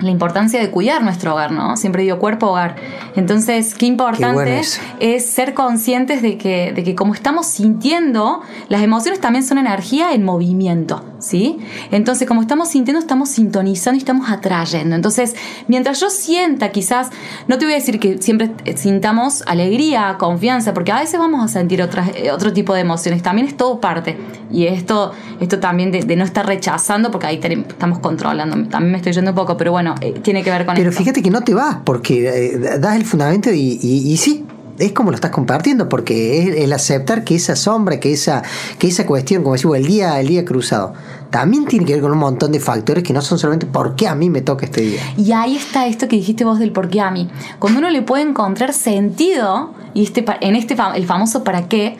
la 0.00 0.10
importancia 0.10 0.60
de 0.60 0.70
cuidar 0.70 1.02
nuestro 1.02 1.32
hogar, 1.32 1.50
¿no? 1.52 1.76
Siempre 1.76 2.02
digo 2.02 2.18
cuerpo-hogar. 2.18 2.76
Entonces, 3.16 3.74
qué 3.74 3.86
importante 3.86 4.60
es 5.00 5.26
ser 5.26 5.54
conscientes 5.54 6.22
de 6.22 6.38
que, 6.38 6.72
de 6.72 6.84
que 6.84 6.94
como 6.94 7.14
estamos 7.14 7.46
sintiendo, 7.46 8.40
las 8.68 8.82
emociones 8.82 9.20
también 9.20 9.44
son 9.44 9.58
energía 9.58 10.12
en 10.12 10.24
movimiento, 10.24 11.04
¿sí? 11.18 11.58
Entonces, 11.90 12.26
como 12.26 12.40
estamos 12.40 12.68
sintiendo, 12.68 13.00
estamos 13.00 13.28
sintonizando 13.28 13.96
y 13.96 13.98
estamos 13.98 14.30
atrayendo. 14.30 14.96
Entonces, 14.96 15.34
mientras 15.66 16.00
yo 16.00 16.10
sienta 16.10 16.70
quizás, 16.70 17.08
no 17.46 17.58
te 17.58 17.64
voy 17.64 17.74
a 17.74 17.76
decir 17.76 18.00
que 18.00 18.18
siempre 18.18 18.50
sintamos 18.76 19.42
alegría, 19.46 20.16
confianza, 20.18 20.74
porque 20.74 20.92
a 20.92 21.00
veces 21.00 21.18
vamos 21.18 21.44
a 21.44 21.48
sentir 21.48 21.82
otras, 21.82 22.10
eh, 22.14 22.30
otro 22.30 22.52
tipo 22.52 22.74
de 22.74 22.80
emociones, 22.80 23.22
también 23.22 23.48
es 23.48 23.56
todo 23.56 23.80
parte. 23.80 24.16
Y 24.50 24.66
esto, 24.66 25.12
esto 25.40 25.58
también 25.58 25.90
de, 25.90 26.16
no 26.16 26.24
estar 26.24 26.46
rechazando, 26.46 27.10
porque 27.10 27.26
ahí 27.26 27.40
estamos 27.42 27.98
controlando, 27.98 28.56
también 28.68 28.92
me 28.92 28.98
estoy 28.98 29.12
yendo 29.12 29.32
un 29.32 29.36
poco, 29.36 29.56
pero 29.56 29.72
bueno, 29.72 29.94
eh, 30.00 30.14
tiene 30.22 30.42
que 30.42 30.50
ver 30.50 30.64
con 30.64 30.74
Pero 30.74 30.90
fíjate 30.92 31.22
que 31.22 31.30
no 31.30 31.42
te 31.42 31.54
vas, 31.54 31.78
porque 31.84 32.28
eh, 32.28 32.78
das 32.78 32.96
el 32.96 33.04
fundamento 33.04 33.50
y, 33.52 33.78
y, 33.82 34.16
sí, 34.16 34.44
es 34.78 34.92
como 34.92 35.10
lo 35.10 35.14
estás 35.14 35.30
compartiendo, 35.30 35.88
porque 35.88 36.42
es 36.42 36.56
el 36.64 36.72
aceptar 36.72 37.24
que 37.24 37.34
esa 37.34 37.56
sombra, 37.56 38.00
que 38.00 38.12
esa, 38.12 38.42
que 38.78 38.88
esa 38.88 39.06
cuestión, 39.06 39.42
como 39.42 39.54
decimos, 39.54 39.76
el 39.76 39.86
día, 39.86 40.18
el 40.20 40.28
día 40.28 40.44
cruzado, 40.44 40.94
también 41.30 41.66
tiene 41.66 41.84
que 41.84 41.94
ver 41.94 42.02
con 42.02 42.12
un 42.12 42.18
montón 42.18 42.52
de 42.52 42.60
factores 42.60 43.04
que 43.04 43.12
no 43.12 43.20
son 43.20 43.38
solamente 43.38 43.66
por 43.66 43.96
qué 43.96 44.08
a 44.08 44.14
mí 44.14 44.30
me 44.30 44.40
toca 44.40 44.64
este 44.64 44.82
día. 44.82 45.00
Y 45.16 45.32
ahí 45.32 45.56
está 45.56 45.86
esto 45.86 46.08
que 46.08 46.16
dijiste 46.16 46.44
vos 46.44 46.58
del 46.58 46.72
por 46.72 46.88
qué 46.88 47.00
a 47.00 47.10
mí. 47.10 47.28
Cuando 47.58 47.80
uno 47.80 47.90
le 47.90 48.02
puede 48.02 48.22
encontrar 48.22 48.72
sentido, 48.72 49.74
y 49.94 50.04
este, 50.04 50.24
en 50.40 50.56
este 50.56 50.76
el 50.94 51.06
famoso 51.06 51.44
para 51.44 51.68
qué, 51.68 51.96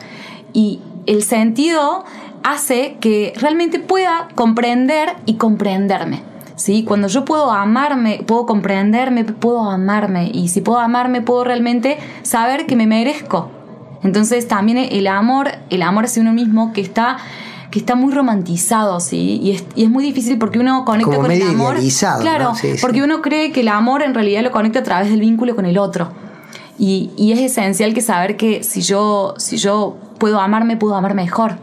y 0.53 0.79
el 1.05 1.23
sentido 1.23 2.05
hace 2.43 2.97
que 2.99 3.33
realmente 3.35 3.79
pueda 3.79 4.29
comprender 4.35 5.09
y 5.25 5.35
comprenderme. 5.35 6.23
¿Sí? 6.59 6.83
Cuando 6.83 7.07
yo 7.07 7.25
puedo 7.25 7.51
amarme, 7.51 8.21
puedo 8.27 8.45
comprenderme, 8.45 9.23
puedo 9.23 9.69
amarme. 9.69 10.29
Y 10.33 10.49
si 10.49 10.61
puedo 10.61 10.79
amarme, 10.79 11.21
puedo 11.21 11.45
realmente 11.45 11.97
saber 12.21 12.65
que 12.65 12.75
me 12.75 12.85
merezco. 12.85 13.49
Entonces 14.03 14.47
también 14.47 14.77
el 14.77 15.07
amor, 15.07 15.49
el 15.69 15.81
amor 15.81 16.05
hacia 16.05 16.21
uno 16.21 16.33
mismo 16.33 16.71
que 16.73 16.81
está 16.81 17.17
que 17.71 17.77
está 17.77 17.93
muy 17.93 18.11
romantizado, 18.11 18.99
¿sí? 18.99 19.39
Y 19.43 19.51
es, 19.51 19.63
y 19.75 19.83
es 19.83 19.91
muy 19.91 20.03
difícil 20.03 20.39
porque 20.39 20.57
uno 20.57 20.85
conecta 20.85 21.17
con 21.17 21.31
el 21.31 21.43
amor. 21.43 21.77
Claro, 22.19 22.53
porque 22.81 23.03
uno 23.03 23.21
cree 23.21 23.51
que 23.51 23.61
el 23.61 23.67
amor 23.67 24.01
en 24.01 24.15
realidad 24.15 24.41
lo 24.41 24.49
conecta 24.49 24.79
a 24.79 24.83
través 24.83 25.11
del 25.11 25.19
vínculo 25.19 25.55
con 25.55 25.67
el 25.67 25.77
otro. 25.77 26.11
Y, 26.79 27.11
y, 27.15 27.31
es 27.33 27.39
esencial 27.39 27.93
que 27.93 28.01
saber 28.01 28.37
que 28.37 28.63
si 28.63 28.81
yo, 28.81 29.35
si 29.37 29.57
yo 29.57 29.97
puedo 30.17 30.39
amarme, 30.39 30.77
puedo 30.77 30.95
amar 30.95 31.13
mejor. 31.13 31.57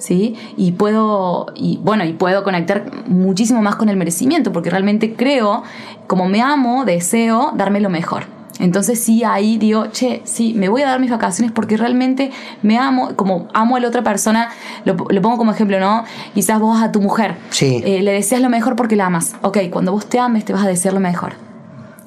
¿Sí? 0.00 0.34
Y 0.56 0.72
puedo, 0.72 1.46
y 1.54 1.78
bueno, 1.82 2.04
y 2.04 2.14
puedo 2.14 2.42
conectar 2.42 2.90
muchísimo 3.06 3.62
más 3.62 3.76
con 3.76 3.88
el 3.88 3.96
merecimiento, 3.96 4.52
porque 4.52 4.70
realmente 4.70 5.14
creo, 5.14 5.62
como 6.08 6.28
me 6.28 6.42
amo, 6.42 6.84
deseo 6.84 7.52
darme 7.54 7.80
lo 7.80 7.90
mejor. 7.90 8.24
Entonces 8.58 9.02
sí, 9.02 9.24
ahí 9.24 9.56
digo, 9.56 9.86
che, 9.86 10.20
sí, 10.24 10.52
me 10.54 10.68
voy 10.68 10.82
a 10.82 10.86
dar 10.86 11.00
mis 11.00 11.10
vacaciones 11.10 11.50
porque 11.50 11.78
realmente 11.78 12.30
me 12.62 12.76
amo, 12.78 13.16
como 13.16 13.48
amo 13.54 13.76
a 13.76 13.80
la 13.80 13.88
otra 13.88 14.02
persona, 14.02 14.50
lo, 14.84 14.96
pongo 14.96 15.38
como 15.38 15.52
ejemplo, 15.52 15.80
¿no? 15.80 16.04
Quizás 16.34 16.60
vos 16.60 16.82
a 16.82 16.92
tu 16.92 17.00
mujer 17.00 17.36
sí. 17.50 17.80
Eh, 17.84 18.02
le 18.02 18.12
deseas 18.12 18.42
lo 18.42 18.50
mejor 18.50 18.76
porque 18.76 18.96
la 18.96 19.06
amas. 19.06 19.34
Ok, 19.40 19.58
cuando 19.70 19.92
vos 19.92 20.06
te 20.06 20.18
ames 20.18 20.44
te 20.44 20.52
vas 20.52 20.64
a 20.64 20.68
desear 20.68 20.92
lo 20.92 21.00
mejor. 21.00 21.32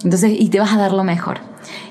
Entonces, 0.04 0.34
y 0.38 0.50
te 0.50 0.60
vas 0.60 0.74
a 0.74 0.78
dar 0.78 0.92
lo 0.92 1.04
mejor 1.04 1.40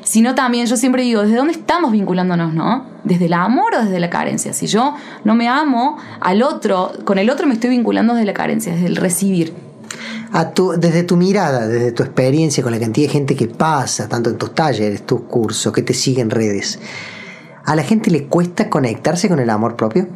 sino 0.02 0.34
también 0.34 0.66
yo 0.66 0.76
siempre 0.76 1.02
digo, 1.02 1.22
¿desde 1.22 1.36
dónde 1.36 1.52
estamos 1.52 1.92
vinculándonos, 1.92 2.54
no? 2.54 2.86
¿Desde 3.04 3.26
el 3.26 3.32
amor 3.32 3.74
o 3.74 3.84
desde 3.84 4.00
la 4.00 4.10
carencia? 4.10 4.52
Si 4.52 4.66
yo 4.66 4.94
no 5.24 5.34
me 5.34 5.48
amo 5.48 5.98
al 6.20 6.42
otro, 6.42 6.92
con 7.04 7.18
el 7.18 7.30
otro 7.30 7.46
me 7.46 7.54
estoy 7.54 7.70
vinculando 7.70 8.14
desde 8.14 8.26
la 8.26 8.34
carencia, 8.34 8.72
desde 8.72 8.86
el 8.86 8.96
recibir. 8.96 9.54
A 10.32 10.50
tu, 10.50 10.72
desde 10.72 11.02
tu 11.02 11.16
mirada, 11.16 11.66
desde 11.66 11.92
tu 11.92 12.02
experiencia 12.02 12.62
con 12.62 12.72
la 12.72 12.80
cantidad 12.80 13.06
de 13.06 13.12
gente 13.12 13.36
que 13.36 13.48
pasa, 13.48 14.08
tanto 14.08 14.30
en 14.30 14.38
tus 14.38 14.54
talleres, 14.54 15.04
tus 15.04 15.22
cursos, 15.22 15.72
que 15.72 15.82
te 15.82 15.92
sigue 15.92 16.22
en 16.22 16.30
redes, 16.30 16.78
¿a 17.64 17.76
la 17.76 17.82
gente 17.82 18.10
le 18.10 18.24
cuesta 18.24 18.70
conectarse 18.70 19.28
con 19.28 19.40
el 19.40 19.50
amor 19.50 19.76
propio? 19.76 20.08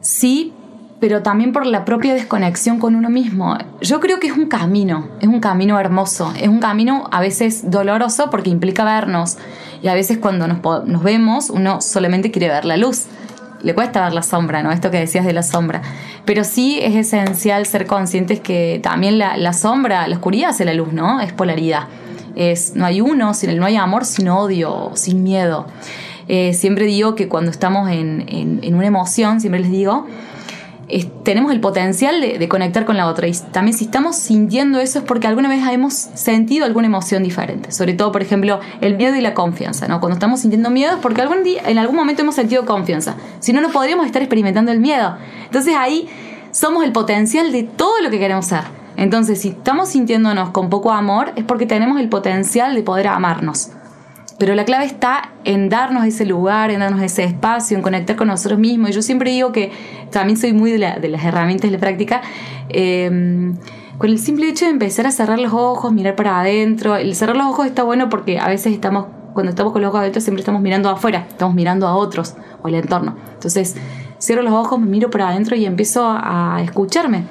Sí, 0.00 0.52
pero 1.00 1.22
también 1.22 1.52
por 1.52 1.66
la 1.66 1.84
propia 1.84 2.14
desconexión 2.14 2.78
con 2.78 2.94
uno 2.94 3.10
mismo. 3.10 3.56
Yo 3.80 4.00
creo 4.00 4.18
que 4.18 4.28
es 4.28 4.32
un 4.32 4.46
camino, 4.46 5.08
es 5.20 5.28
un 5.28 5.40
camino 5.40 5.78
hermoso, 5.78 6.32
es 6.40 6.48
un 6.48 6.60
camino 6.60 7.08
a 7.12 7.20
veces 7.20 7.70
doloroso 7.70 8.30
porque 8.30 8.50
implica 8.50 8.84
vernos 8.84 9.36
y 9.82 9.88
a 9.88 9.94
veces 9.94 10.18
cuando 10.18 10.48
nos, 10.48 11.02
vemos 11.02 11.50
uno 11.50 11.80
solamente 11.80 12.30
quiere 12.30 12.48
ver 12.48 12.64
la 12.64 12.76
luz. 12.76 13.06
Le 13.62 13.74
cuesta 13.74 14.04
ver 14.04 14.12
la 14.12 14.22
sombra, 14.22 14.62
¿no? 14.62 14.70
Esto 14.70 14.90
que 14.90 14.98
decías 14.98 15.24
de 15.24 15.32
la 15.32 15.42
sombra. 15.42 15.82
Pero 16.24 16.44
sí 16.44 16.78
es 16.80 16.94
esencial 16.94 17.66
ser 17.66 17.86
conscientes 17.86 18.38
que 18.38 18.80
también 18.82 19.18
la, 19.18 19.52
sombra, 19.52 20.06
la 20.06 20.16
oscuridad 20.16 20.50
hace 20.50 20.64
la 20.64 20.74
luz, 20.74 20.92
¿no? 20.92 21.20
Es 21.20 21.32
polaridad. 21.32 21.88
Es, 22.36 22.76
no 22.76 22.84
hay 22.84 23.00
uno, 23.00 23.32
no 23.32 23.66
hay 23.66 23.76
amor 23.76 24.04
sin 24.04 24.28
odio, 24.28 24.92
sin 24.94 25.22
miedo. 25.22 25.66
Eh, 26.28 26.52
siempre 26.52 26.84
digo 26.84 27.14
que 27.14 27.28
cuando 27.28 27.50
estamos 27.50 27.90
en, 27.90 28.26
en 28.62 28.74
una 28.74 28.86
emoción, 28.86 29.40
siempre 29.40 29.60
les 29.60 29.70
digo, 29.70 30.06
tenemos 31.24 31.52
el 31.52 31.60
potencial 31.60 32.20
de, 32.20 32.48
conectar 32.48 32.84
con 32.84 32.96
la 32.96 33.06
otra. 33.06 33.26
Y 33.26 33.32
también 33.52 33.76
si 33.76 33.86
estamos 33.86 34.16
sintiendo 34.16 34.78
eso 34.78 35.00
es 35.00 35.04
porque 35.04 35.26
alguna 35.26 35.48
vez 35.48 35.62
hemos 35.68 35.94
sentido 35.94 36.64
alguna 36.64 36.86
emoción 36.86 37.22
diferente. 37.22 37.72
Sobre 37.72 37.94
todo, 37.94 38.12
por 38.12 38.22
ejemplo, 38.22 38.60
el 38.80 38.96
miedo 38.96 39.16
y 39.16 39.20
la 39.20 39.34
confianza. 39.34 39.88
¿no? 39.88 40.00
Cuando 40.00 40.14
estamos 40.14 40.40
sintiendo 40.40 40.70
miedo 40.70 40.94
es 40.94 40.98
porque 41.00 41.22
algún 41.22 41.42
día, 41.42 41.62
en 41.66 41.78
algún 41.78 41.96
momento 41.96 42.22
hemos 42.22 42.34
sentido 42.34 42.64
confianza. 42.64 43.16
Si 43.40 43.52
no, 43.52 43.60
no 43.60 43.70
podríamos 43.70 44.06
estar 44.06 44.22
experimentando 44.22 44.72
el 44.72 44.80
miedo. 44.80 45.16
Entonces 45.44 45.74
ahí 45.76 46.08
somos 46.52 46.84
el 46.84 46.92
potencial 46.92 47.52
de 47.52 47.64
todo 47.64 48.00
lo 48.00 48.10
que 48.10 48.18
queremos 48.18 48.46
ser. 48.46 48.62
Entonces, 48.96 49.42
si 49.42 49.48
estamos 49.48 49.90
sintiéndonos 49.90 50.50
con 50.50 50.70
poco 50.70 50.90
amor, 50.90 51.32
es 51.36 51.44
porque 51.44 51.66
tenemos 51.66 52.00
el 52.00 52.08
potencial 52.08 52.74
de 52.74 52.82
poder 52.82 53.08
amarnos. 53.08 53.70
Pero 54.38 54.54
la 54.54 54.64
clave 54.64 54.84
está 54.84 55.32
en 55.44 55.68
darnos 55.68 56.04
ese 56.04 56.26
lugar, 56.26 56.70
en 56.70 56.80
darnos 56.80 57.02
ese 57.02 57.24
espacio, 57.24 57.76
en 57.76 57.82
conectar 57.82 58.16
con 58.16 58.28
nosotros 58.28 58.58
mismos. 58.58 58.90
Y 58.90 58.92
yo 58.92 59.02
siempre 59.02 59.30
digo 59.30 59.50
que 59.52 59.70
también 60.10 60.36
soy 60.36 60.52
muy 60.52 60.72
de, 60.72 60.78
las 60.78 61.24
herramientas 61.24 61.70
de 61.70 61.76
la 61.76 61.80
práctica. 61.80 62.20
Em, 62.68 63.56
con 63.96 64.10
el 64.10 64.18
simple 64.18 64.48
hecho 64.48 64.66
de 64.66 64.72
empezar 64.72 65.06
a 65.06 65.10
cerrar 65.10 65.38
los 65.38 65.54
ojos, 65.54 65.90
mirar 65.92 66.16
para 66.16 66.40
adentro. 66.40 66.96
El 66.96 67.14
cerrar 67.14 67.36
los 67.36 67.46
ojos 67.46 67.66
está 67.66 67.82
bueno 67.82 68.10
porque 68.10 68.38
a 68.38 68.48
veces 68.48 68.74
estamos, 68.74 69.06
cuando 69.32 69.50
estamos 69.50 69.72
con 69.72 69.80
los 69.80 69.88
ojos 69.88 70.00
adentro, 70.00 70.20
siempre 70.20 70.40
estamos 70.40 70.60
mirando 70.60 70.90
afuera, 70.90 71.26
estamos 71.28 71.54
mirando 71.54 71.86
a 71.88 71.96
otros 71.96 72.34
o 72.62 72.68
al 72.68 72.74
entorno. 72.74 73.16
Entonces, 73.32 73.74
cierro 74.20 74.42
los 74.42 74.52
ojos, 74.52 74.78
me 74.78 74.86
miro 74.86 75.10
para 75.10 75.30
adentro 75.30 75.56
y 75.56 75.64
empiezo 75.64 76.04
a 76.06 76.60
escucharme 76.62 77.24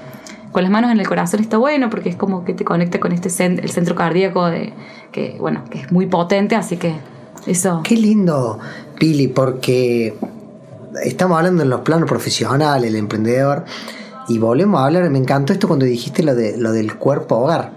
con 0.55 0.63
las 0.63 0.71
manos 0.71 0.89
en 0.89 1.01
el 1.01 1.05
corazón 1.05 1.41
está 1.41 1.57
bueno 1.57 1.89
porque 1.89 2.07
es 2.07 2.15
como 2.15 2.45
que 2.45 2.53
te 2.53 2.63
conecta 2.63 3.01
con 3.01 3.11
este 3.11 3.27
el 3.45 3.69
centro 3.69 3.93
cardíaco 3.93 4.45
de, 4.45 4.71
que, 5.11 5.35
bueno, 5.37 5.65
que 5.69 5.79
es 5.79 5.91
muy 5.91 6.05
potente, 6.05 6.55
así 6.55 6.77
que 6.77 6.95
eso. 7.45 7.81
Qué 7.83 7.97
lindo, 7.97 8.57
Pili, 8.97 9.27
porque 9.27 10.15
estamos 11.03 11.37
hablando 11.37 11.61
en 11.61 11.69
los 11.69 11.81
planos 11.81 12.07
profesionales, 12.07 12.89
el 12.89 12.95
emprendedor, 12.95 13.65
y 14.29 14.37
volvemos 14.37 14.79
a 14.79 14.85
hablar, 14.85 15.09
me 15.09 15.17
encantó 15.17 15.51
esto 15.51 15.67
cuando 15.67 15.83
dijiste 15.83 16.23
lo, 16.23 16.33
de, 16.33 16.55
lo 16.57 16.71
del 16.71 16.95
cuerpo 16.95 17.35
hogar 17.35 17.73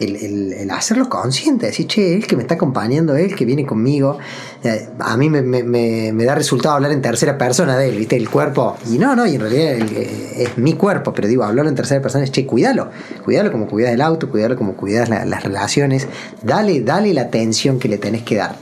el, 0.00 0.70
hacerlo 0.70 1.08
consciente, 1.08 1.66
decir, 1.66 1.86
che, 1.86 2.14
él 2.14 2.26
que 2.26 2.36
me 2.36 2.42
está 2.42 2.54
acompañando, 2.54 3.16
él 3.16 3.34
que 3.34 3.44
viene 3.44 3.64
conmigo, 3.64 4.18
eh, 4.62 4.88
a 4.98 5.16
mí 5.16 5.30
me, 5.30 6.24
da 6.24 6.34
resultado 6.34 6.74
hablar 6.74 6.92
en 6.92 7.02
tercera 7.02 7.38
persona 7.38 7.76
de 7.76 7.88
él, 7.88 7.96
¿viste? 7.96 8.16
El 8.16 8.28
cuerpo, 8.28 8.76
y 8.90 8.98
no, 8.98 9.14
no, 9.14 9.26
y 9.26 9.36
en 9.36 9.40
realidad 9.40 9.72
eh, 9.72 10.44
es 10.44 10.58
mi 10.58 10.74
cuerpo, 10.74 11.12
pero 11.12 11.28
digo, 11.28 11.44
hablarlo 11.44 11.68
en 11.68 11.76
tercera 11.76 12.02
persona 12.02 12.24
es, 12.24 12.32
che, 12.32 12.46
cuídalo, 12.46 12.90
cuídalo 13.24 13.52
como 13.52 13.66
cuidas 13.66 13.92
el 13.92 14.00
auto, 14.00 14.30
cuídalo 14.30 14.56
como 14.56 14.74
cuidas 14.74 15.08
las 15.08 15.42
relaciones, 15.42 16.08
dale, 16.42 16.80
dale 16.80 17.14
la 17.14 17.22
atención 17.22 17.78
que 17.78 17.88
le 17.88 17.98
tenés 17.98 18.22
que 18.22 18.36
dar. 18.36 18.56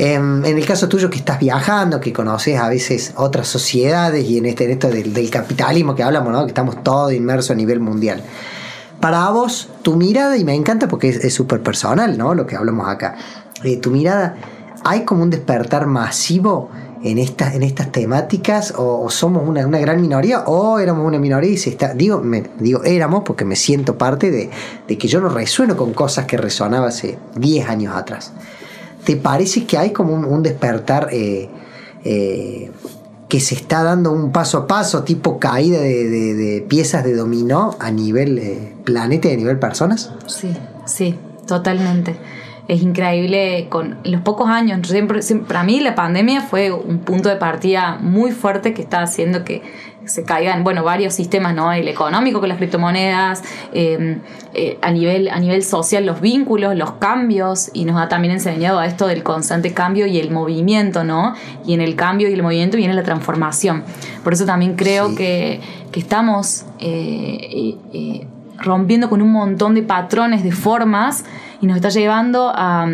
Em, 0.00 0.42
en 0.46 0.56
el 0.56 0.64
caso 0.64 0.88
tuyo 0.88 1.10
que 1.10 1.18
estás 1.18 1.38
viajando, 1.38 2.00
que 2.00 2.10
conoces 2.10 2.58
a 2.58 2.70
veces 2.70 3.12
otras 3.16 3.46
sociedades 3.48 4.24
y 4.24 4.38
en, 4.38 4.46
este, 4.46 4.72
esto 4.72 4.88
del, 4.88 5.28
capitalismo 5.28 5.94
que 5.94 6.02
hablamos, 6.02 6.32
¿no? 6.32 6.44
que 6.44 6.48
estamos 6.52 6.82
todos 6.82 7.12
inmersos 7.12 7.50
a 7.50 7.54
nivel 7.54 7.80
mundial. 7.80 8.22
Para 9.00 9.30
vos, 9.30 9.68
tu 9.82 9.96
mirada, 9.96 10.36
y 10.36 10.44
me 10.44 10.54
encanta 10.54 10.86
porque 10.88 11.08
es 11.08 11.34
súper 11.34 11.62
personal, 11.62 12.18
¿no? 12.18 12.34
Lo 12.34 12.46
que 12.46 12.56
hablamos 12.56 12.86
acá. 12.88 13.16
Eh, 13.64 13.78
tu 13.78 13.90
mirada, 13.90 14.36
¿hay 14.84 15.04
como 15.04 15.22
un 15.22 15.30
despertar 15.30 15.86
masivo 15.86 16.70
en 17.02 17.18
estas, 17.18 17.54
en 17.54 17.62
estas 17.62 17.92
temáticas 17.92 18.74
o, 18.76 19.08
somos 19.10 19.46
una, 19.48 19.62
gran 19.62 20.00
minoría 20.00 20.40
o 20.40 20.78
éramos 20.78 21.06
una 21.06 21.18
minoría 21.18 21.50
y 21.50 21.56
se 21.56 21.70
está, 21.70 21.94
digo, 21.94 22.20
me, 22.20 22.44
digo 22.58 22.84
éramos 22.84 23.22
porque 23.24 23.44
me 23.44 23.56
siento 23.56 23.96
parte 23.96 24.30
de, 24.30 24.50
que 24.98 25.08
yo 25.08 25.20
no 25.20 25.28
resueno 25.28 25.76
con 25.76 25.92
cosas 25.94 26.26
que 26.26 26.36
resonaba 26.36 26.88
hace 26.88 27.18
10 27.36 27.68
años 27.68 27.96
atrás. 27.96 28.32
¿Te 29.04 29.16
parece 29.16 29.64
que 29.64 29.78
hay 29.78 29.92
como 29.92 30.14
un, 30.14 30.42
despertar 30.42 31.08
eh, 31.10 31.48
eh, 32.04 32.70
que 33.30 33.40
se 33.40 33.54
está 33.54 33.82
dando 33.82 34.12
un 34.12 34.32
paso 34.32 34.58
a 34.58 34.66
paso, 34.66 35.04
tipo 35.04 35.38
caída 35.38 35.80
de, 35.80 36.62
piezas 36.68 37.02
de 37.04 37.14
dominó 37.14 37.76
a 37.80 37.90
nivel 37.90 38.38
eh, 38.38 38.74
planeta 38.84 39.28
y 39.28 39.32
a 39.32 39.36
nivel 39.36 39.58
personas? 39.58 40.12
Sí, 40.26 40.54
sí, 40.84 41.18
totalmente 41.46 42.18
es 42.70 42.82
increíble 42.82 43.66
con 43.68 43.98
los 44.04 44.20
pocos 44.20 44.48
años. 44.48 44.86
Siempre, 44.86 45.18
para 45.48 45.64
mí 45.64 45.80
la 45.80 45.96
pandemia 45.96 46.40
fue 46.40 46.70
un 46.70 47.00
punto 47.00 47.28
de 47.28 47.34
partida 47.34 47.98
muy 48.00 48.30
fuerte 48.30 48.74
que 48.74 48.80
está 48.80 49.02
haciendo 49.02 49.44
que 49.44 49.62
se 50.04 50.22
caigan, 50.22 50.62
bueno, 50.62 50.84
varios 50.84 51.14
sistemas, 51.14 51.52
¿no? 51.52 51.72
El 51.72 51.88
económico 51.88 52.38
con 52.38 52.48
las 52.48 52.58
criptomonedas, 52.58 53.42
em, 53.72 54.20
eh, 54.54 54.78
a, 54.82 54.92
nivel, 54.92 55.30
a 55.30 55.40
nivel 55.40 55.64
social 55.64 56.06
los 56.06 56.20
vínculos, 56.20 56.76
los 56.76 56.92
cambios, 56.92 57.70
y 57.74 57.84
nos 57.84 58.00
ha 58.00 58.08
también 58.08 58.34
enseñado 58.34 58.78
a 58.78 58.86
esto 58.86 59.08
del 59.08 59.24
constante 59.24 59.72
cambio 59.72 60.06
y 60.06 60.20
el 60.20 60.30
movimiento, 60.30 61.02
¿no? 61.02 61.34
Y 61.66 61.74
en 61.74 61.80
el 61.80 61.96
cambio 61.96 62.28
y 62.28 62.34
el 62.34 62.42
movimiento 62.42 62.76
viene 62.76 62.94
la 62.94 63.02
transformación. 63.02 63.82
Por 64.22 64.32
eso 64.32 64.46
también 64.46 64.76
creo 64.76 65.16
que, 65.16 65.60
estamos 65.92 66.66
eh, 66.78 67.76
eh, 67.92 68.26
rompiendo 68.58 69.10
con 69.10 69.22
un 69.22 69.32
montón 69.32 69.74
de 69.74 69.82
patrones, 69.82 70.44
de 70.44 70.52
formas, 70.52 71.24
y 71.60 71.66
nos 71.66 71.76
está 71.76 71.88
llevando 71.90 72.52
a, 72.54 72.88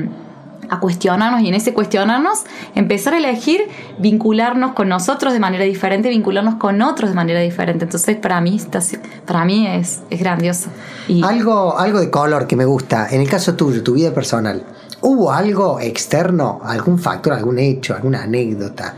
cuestionarnos 0.80 1.42
y 1.42 1.48
en 1.48 1.54
ese 1.54 1.72
cuestionarnos 1.72 2.42
empezar 2.74 3.14
a 3.14 3.18
elegir 3.18 3.60
vincularnos 3.98 4.72
con 4.72 4.88
nosotros 4.88 5.32
de 5.32 5.38
manera 5.38 5.64
diferente, 5.64 6.08
vincularnos 6.08 6.56
con 6.56 6.82
otros 6.82 7.10
de 7.10 7.14
manera 7.14 7.38
diferente. 7.38 7.84
Entonces 7.84 8.16
para 8.16 8.40
mí, 8.40 8.60
para 9.24 9.44
mí 9.44 9.64
es, 9.68 10.00
es 10.10 10.18
grandioso. 10.18 10.68
Algo, 11.22 11.78
algo 11.78 12.00
de 12.00 12.10
color 12.10 12.48
que 12.48 12.56
me 12.56 12.64
gusta, 12.64 13.06
en 13.10 13.20
el 13.20 13.28
caso 13.30 13.54
tuyo, 13.54 13.84
tu 13.84 13.94
vida 13.94 14.12
personal, 14.12 14.64
¿hubo 15.02 15.30
algo 15.30 15.78
externo, 15.78 16.60
algún 16.64 16.98
factor, 16.98 17.34
algún 17.34 17.60
hecho, 17.60 17.94
alguna 17.94 18.24
anécdota? 18.24 18.94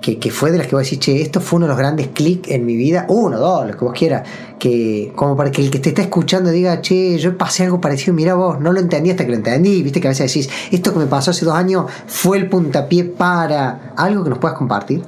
Que, 0.00 0.30
fue 0.30 0.50
de 0.50 0.58
las 0.58 0.66
que 0.66 0.74
vos 0.74 0.84
decís, 0.84 0.98
che, 0.98 1.20
esto 1.20 1.40
fue 1.40 1.58
uno 1.58 1.66
de 1.66 1.70
los 1.70 1.78
grandes 1.78 2.08
clics 2.08 2.50
en 2.50 2.64
mi 2.64 2.74
vida, 2.74 3.04
uno, 3.08 3.38
dos, 3.38 3.66
lo 3.66 3.76
que 3.76 3.84
vos 3.84 3.92
quieras, 3.92 4.26
que 4.58 5.12
como 5.14 5.36
para 5.36 5.50
que 5.50 5.62
el 5.62 5.70
que 5.70 5.78
te 5.78 5.90
está 5.90 6.02
escuchando 6.02 6.50
diga, 6.50 6.80
che, 6.80 7.18
yo 7.18 7.36
pasé 7.36 7.64
algo 7.64 7.80
parecido, 7.80 8.14
mira 8.14 8.34
vos, 8.34 8.58
no 8.60 8.72
lo 8.72 8.80
entendí 8.80 9.10
hasta 9.10 9.24
que 9.24 9.30
lo 9.30 9.36
entendí, 9.36 9.82
viste 9.82 10.00
que 10.00 10.08
a 10.08 10.10
veces 10.10 10.32
decís, 10.32 10.50
esto 10.70 10.92
que 10.92 11.00
me 11.00 11.06
pasó 11.06 11.32
hace 11.32 11.44
dos 11.44 11.54
años 11.54 11.84
fue 12.06 12.38
el 12.38 12.48
puntapié 12.48 13.04
para 13.04 13.92
algo 13.96 14.24
que 14.24 14.30
nos 14.30 14.38
puedas 14.38 14.56
compartir. 14.56 15.02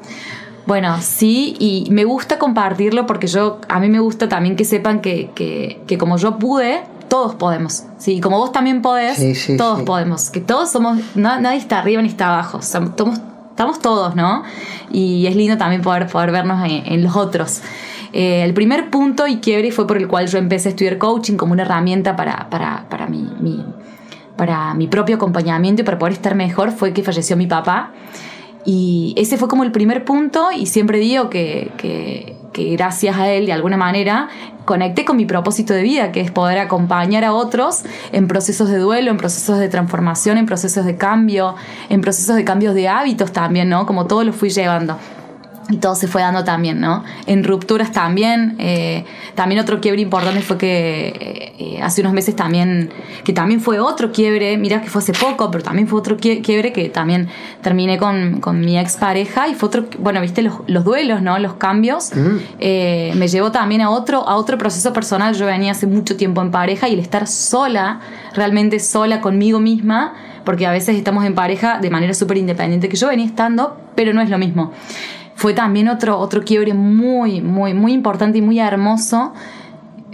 Bueno, 0.66 0.98
sí, 1.00 1.56
y 1.58 1.88
me 1.90 2.04
gusta 2.04 2.38
compartirlo 2.38 3.06
porque 3.06 3.26
yo, 3.26 3.60
a 3.68 3.80
mí 3.80 3.88
me 3.88 3.98
gusta 3.98 4.28
también 4.28 4.56
que 4.56 4.64
sepan 4.64 5.00
que, 5.00 5.30
que, 5.34 5.98
como 5.98 6.18
yo 6.18 6.38
pude, 6.38 6.82
todos 7.08 7.34
podemos. 7.34 7.84
Sí, 7.98 8.20
como 8.20 8.38
vos 8.38 8.52
también 8.52 8.80
podés, 8.80 9.18
todos 9.56 9.82
podemos. 9.82 10.30
Que 10.30 10.40
todos 10.40 10.70
somos, 10.70 10.98
nadie 11.16 11.56
está 11.56 11.80
arriba 11.80 12.00
ni 12.00 12.08
está 12.08 12.28
abajo. 12.28 12.62
Somos, 12.62 13.20
estamos 13.52 13.78
todos, 13.78 14.16
¿no? 14.16 14.42
Y 14.90 15.26
es 15.26 15.36
lindo 15.36 15.56
también 15.56 15.82
poder, 15.82 16.06
poder 16.08 16.32
vernos 16.32 16.66
en, 16.66 17.02
los 17.02 17.14
otros. 17.16 17.62
Eh, 18.12 18.42
el 18.44 18.52
primer 18.54 18.90
punto 18.90 19.26
y 19.26 19.36
quiebre 19.36 19.70
fue 19.72 19.86
por 19.86 19.96
el 19.96 20.08
cual 20.08 20.26
yo 20.26 20.38
empecé 20.38 20.68
a 20.68 20.70
estudiar 20.70 20.98
coaching 20.98 21.36
como 21.36 21.52
una 21.52 21.62
herramienta 21.62 22.16
para, 22.16 22.50
para, 22.50 22.86
para 22.88 23.06
mi, 23.06 23.64
para 24.36 24.74
mi 24.74 24.86
propio 24.88 25.16
acompañamiento 25.16 25.82
y 25.82 25.84
para 25.84 25.98
poder 25.98 26.14
estar 26.14 26.34
mejor 26.34 26.72
fue 26.72 26.92
que 26.92 27.02
falleció 27.02 27.36
mi 27.36 27.46
papá. 27.46 27.92
Y 28.64 29.14
ese 29.16 29.36
fue 29.36 29.48
como 29.48 29.64
el 29.64 29.72
primer 29.72 30.04
punto 30.04 30.50
y 30.52 30.66
siempre 30.66 30.98
digo 30.98 31.30
que, 31.30 31.72
que, 31.76 32.36
que 32.52 32.70
gracias 32.76 33.16
a 33.16 33.28
él 33.28 33.46
de 33.46 33.52
alguna 33.52 33.76
manera 33.76 34.28
conecté 34.64 35.04
con 35.04 35.16
mi 35.16 35.26
propósito 35.26 35.74
de 35.74 35.82
vida, 35.82 36.12
que 36.12 36.20
es 36.20 36.30
poder 36.30 36.58
acompañar 36.58 37.24
a 37.24 37.32
otros 37.32 37.82
en 38.12 38.28
procesos 38.28 38.68
de 38.68 38.78
duelo, 38.78 39.10
en 39.10 39.16
procesos 39.16 39.58
de 39.58 39.68
transformación, 39.68 40.38
en 40.38 40.46
procesos 40.46 40.84
de 40.84 40.96
cambio, 40.96 41.56
en 41.88 42.00
procesos 42.00 42.36
de 42.36 42.44
cambios 42.44 42.74
de 42.74 42.88
hábitos 42.88 43.32
también, 43.32 43.68
¿no? 43.68 43.86
Como 43.86 44.06
todo 44.06 44.22
lo 44.24 44.32
fui 44.32 44.50
llevando 44.50 44.96
y 45.72 45.78
todo 45.78 45.94
se 45.94 46.06
fue 46.06 46.20
dando 46.20 46.44
también, 46.44 46.80
¿no? 46.80 47.02
En 47.26 47.44
rupturas 47.44 47.92
también. 47.92 48.56
Eh, 48.58 49.04
también 49.34 49.58
otro 49.58 49.80
quiebre 49.80 50.02
importante 50.02 50.42
fue 50.42 50.58
que 50.58 51.54
eh, 51.58 51.80
hace 51.82 52.02
unos 52.02 52.12
meses 52.12 52.36
también, 52.36 52.90
que 53.24 53.32
también 53.32 53.60
fue 53.60 53.80
otro 53.80 54.12
quiebre, 54.12 54.58
mira 54.58 54.82
que 54.82 54.90
fue 54.90 55.00
hace 55.00 55.14
poco, 55.14 55.50
pero 55.50 55.64
también 55.64 55.88
fue 55.88 55.98
otro 55.98 56.18
quiebre 56.18 56.74
que 56.74 56.90
también 56.90 57.28
terminé 57.62 57.96
con, 57.96 58.40
con 58.40 58.60
mi 58.60 58.78
expareja 58.78 59.48
y 59.48 59.54
fue 59.54 59.68
otro, 59.68 59.86
bueno, 59.98 60.20
viste 60.20 60.42
los, 60.42 60.56
los 60.66 60.84
duelos, 60.84 61.22
¿no? 61.22 61.38
Los 61.38 61.54
cambios. 61.54 62.14
Mm. 62.14 62.36
Eh, 62.60 63.12
me 63.16 63.28
llevó 63.28 63.50
también 63.50 63.80
a 63.80 63.88
otro, 63.88 64.28
a 64.28 64.36
otro 64.36 64.58
proceso 64.58 64.92
personal. 64.92 65.34
Yo 65.34 65.46
venía 65.46 65.72
hace 65.72 65.86
mucho 65.86 66.18
tiempo 66.18 66.42
en 66.42 66.50
pareja 66.50 66.86
y 66.88 66.92
el 66.92 67.00
estar 67.00 67.26
sola, 67.26 68.00
realmente 68.34 68.78
sola 68.78 69.22
conmigo 69.22 69.58
misma, 69.58 70.12
porque 70.44 70.66
a 70.66 70.70
veces 70.70 70.96
estamos 70.96 71.24
en 71.24 71.34
pareja 71.34 71.78
de 71.78 71.88
manera 71.88 72.12
súper 72.12 72.36
independiente, 72.36 72.90
que 72.90 72.96
yo 72.96 73.08
venía 73.08 73.24
estando, 73.24 73.80
pero 73.94 74.12
no 74.12 74.20
es 74.20 74.28
lo 74.28 74.36
mismo 74.36 74.72
fue 75.42 75.54
también 75.54 75.88
otro, 75.88 76.20
otro 76.20 76.44
quiebre 76.44 76.72
muy, 76.72 77.40
muy, 77.40 77.74
muy 77.74 77.92
importante 77.94 78.38
y 78.38 78.42
muy 78.42 78.60
hermoso 78.60 79.32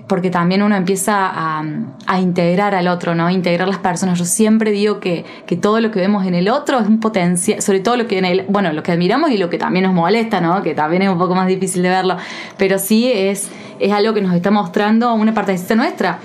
porque 0.06 0.30
también 0.30 0.62
uno 0.62 0.74
empieza 0.74 1.26
a, 1.26 1.62
a, 2.06 2.18
integrar 2.18 2.74
al 2.74 2.88
otro, 2.88 3.14
¿no? 3.14 3.28
Integrar 3.28 3.68
las 3.68 3.76
personas. 3.76 4.18
Yo 4.18 4.24
siempre 4.24 4.70
digo 4.70 5.00
que, 5.00 5.26
que, 5.46 5.54
todo 5.54 5.80
lo 5.80 5.90
que 5.90 6.00
vemos 6.00 6.24
en 6.24 6.34
el 6.34 6.48
otro 6.48 6.80
es 6.80 6.88
un 6.88 6.98
potencial, 6.98 7.60
sobre 7.60 7.80
todo 7.80 7.98
lo 7.98 8.06
que 8.06 8.16
en 8.16 8.24
el, 8.24 8.46
bueno, 8.48 8.72
lo 8.72 8.82
que 8.82 8.90
admiramos 8.90 9.30
y 9.30 9.36
lo 9.36 9.50
que 9.50 9.58
también 9.58 9.84
nos 9.84 9.92
molesta, 9.92 10.40
¿no? 10.40 10.62
Que 10.62 10.74
también 10.74 11.02
es 11.02 11.10
un 11.10 11.18
poco 11.18 11.34
más 11.34 11.46
difícil 11.46 11.82
de 11.82 11.90
verlo, 11.90 12.16
pero 12.56 12.78
sí 12.78 13.12
es, 13.12 13.50
es 13.80 13.92
algo 13.92 14.14
que 14.14 14.22
nos 14.22 14.34
está 14.34 14.50
mostrando 14.50 15.12
una 15.12 15.34
parte 15.34 15.54
de 15.58 15.76
nuestra. 15.76 16.20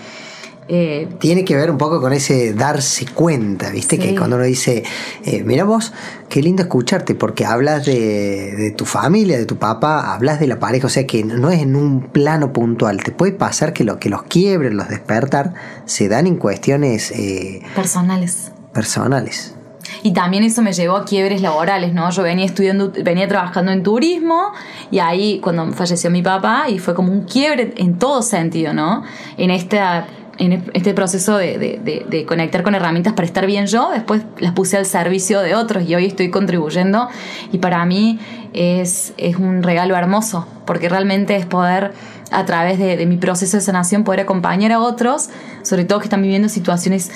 Eh, 0.67 1.09
Tiene 1.19 1.43
que 1.43 1.55
ver 1.55 1.69
un 1.69 1.77
poco 1.77 1.99
con 1.99 2.13
ese 2.13 2.53
darse 2.53 3.05
cuenta, 3.07 3.69
¿viste? 3.69 3.99
Que 3.99 4.15
cuando 4.15 4.37
uno 4.37 4.45
dice, 4.45 4.83
eh, 5.25 5.43
mira 5.43 5.65
vos, 5.65 5.93
qué 6.29 6.41
lindo 6.41 6.63
escucharte, 6.63 7.15
porque 7.15 7.45
hablas 7.45 7.85
de, 7.85 8.73
tu 8.77 8.85
familia, 8.85 9.37
de 9.37 9.45
tu 9.45 9.57
papá, 9.57 10.13
hablas 10.13 10.39
de 10.39 10.47
la 10.47 10.59
pareja, 10.59 10.87
o 10.87 10.89
sea 10.89 11.05
que 11.05 11.23
no 11.23 11.49
es 11.51 11.61
en 11.61 11.75
un 11.75 12.01
plano 12.01 12.53
puntual. 12.53 13.03
Te 13.03 13.11
puede 13.11 13.33
pasar 13.33 13.73
que, 13.73 13.83
lo, 13.83 13.99
que 13.99 14.09
los 14.09 14.23
quiebres, 14.23 14.73
los 14.73 14.87
despertar, 14.87 15.53
se 15.85 16.07
dan 16.07 16.27
en 16.27 16.37
cuestiones 16.37 17.11
eh, 17.11 17.61
personales. 17.75 18.51
Personales. 18.73 19.55
Y 20.01 20.11
también 20.13 20.43
eso 20.43 20.61
me 20.61 20.73
llevó 20.73 20.97
a 20.97 21.05
quiebres 21.05 21.41
laborales, 21.41 21.93
¿no? 21.93 22.09
Yo 22.09 22.23
venía 22.23 22.45
estudiando, 22.45 22.91
venía 23.03 23.27
trabajando 23.27 23.71
en 23.71 23.83
turismo 23.83 24.51
y 24.91 24.99
ahí 24.99 25.39
cuando 25.41 25.71
falleció 25.73 26.09
mi 26.09 26.21
papá 26.21 26.65
y 26.69 26.79
fue 26.79 26.93
como 26.93 27.11
un 27.11 27.23
quiebre 27.23 27.73
en 27.77 27.99
todo 27.99 28.21
sentido, 28.21 28.73
¿no? 28.73 29.03
En 29.37 29.51
esta 29.51 30.07
en 30.37 30.63
este 30.73 30.93
proceso 30.93 31.37
de, 31.37 32.25
conectar 32.27 32.63
con 32.63 32.75
herramientas 32.75 33.13
para 33.13 33.25
estar 33.25 33.45
bien 33.45 33.67
yo, 33.67 33.91
después 33.91 34.23
las 34.39 34.53
puse 34.53 34.77
al 34.77 34.85
servicio 34.85 35.41
de 35.41 35.55
otros 35.55 35.87
y 35.87 35.95
hoy 35.95 36.05
estoy 36.05 36.31
contribuyendo 36.31 37.07
y 37.51 37.59
para 37.59 37.85
mí 37.85 38.19
es, 38.53 39.13
un 39.37 39.63
regalo 39.63 39.95
hermoso, 39.95 40.47
porque 40.65 40.89
realmente 40.89 41.35
es 41.35 41.45
poder 41.45 41.93
a 42.31 42.45
través 42.45 42.79
de, 42.79 43.05
mi 43.05 43.17
proceso 43.17 43.57
de 43.57 43.61
sanación 43.61 44.03
poder 44.03 44.21
acompañar 44.21 44.71
a 44.71 44.79
otros, 44.79 45.29
sobre 45.61 45.85
todo 45.85 45.99
que 45.99 46.05
están 46.05 46.21
viviendo 46.21 46.49
situaciones 46.49 47.11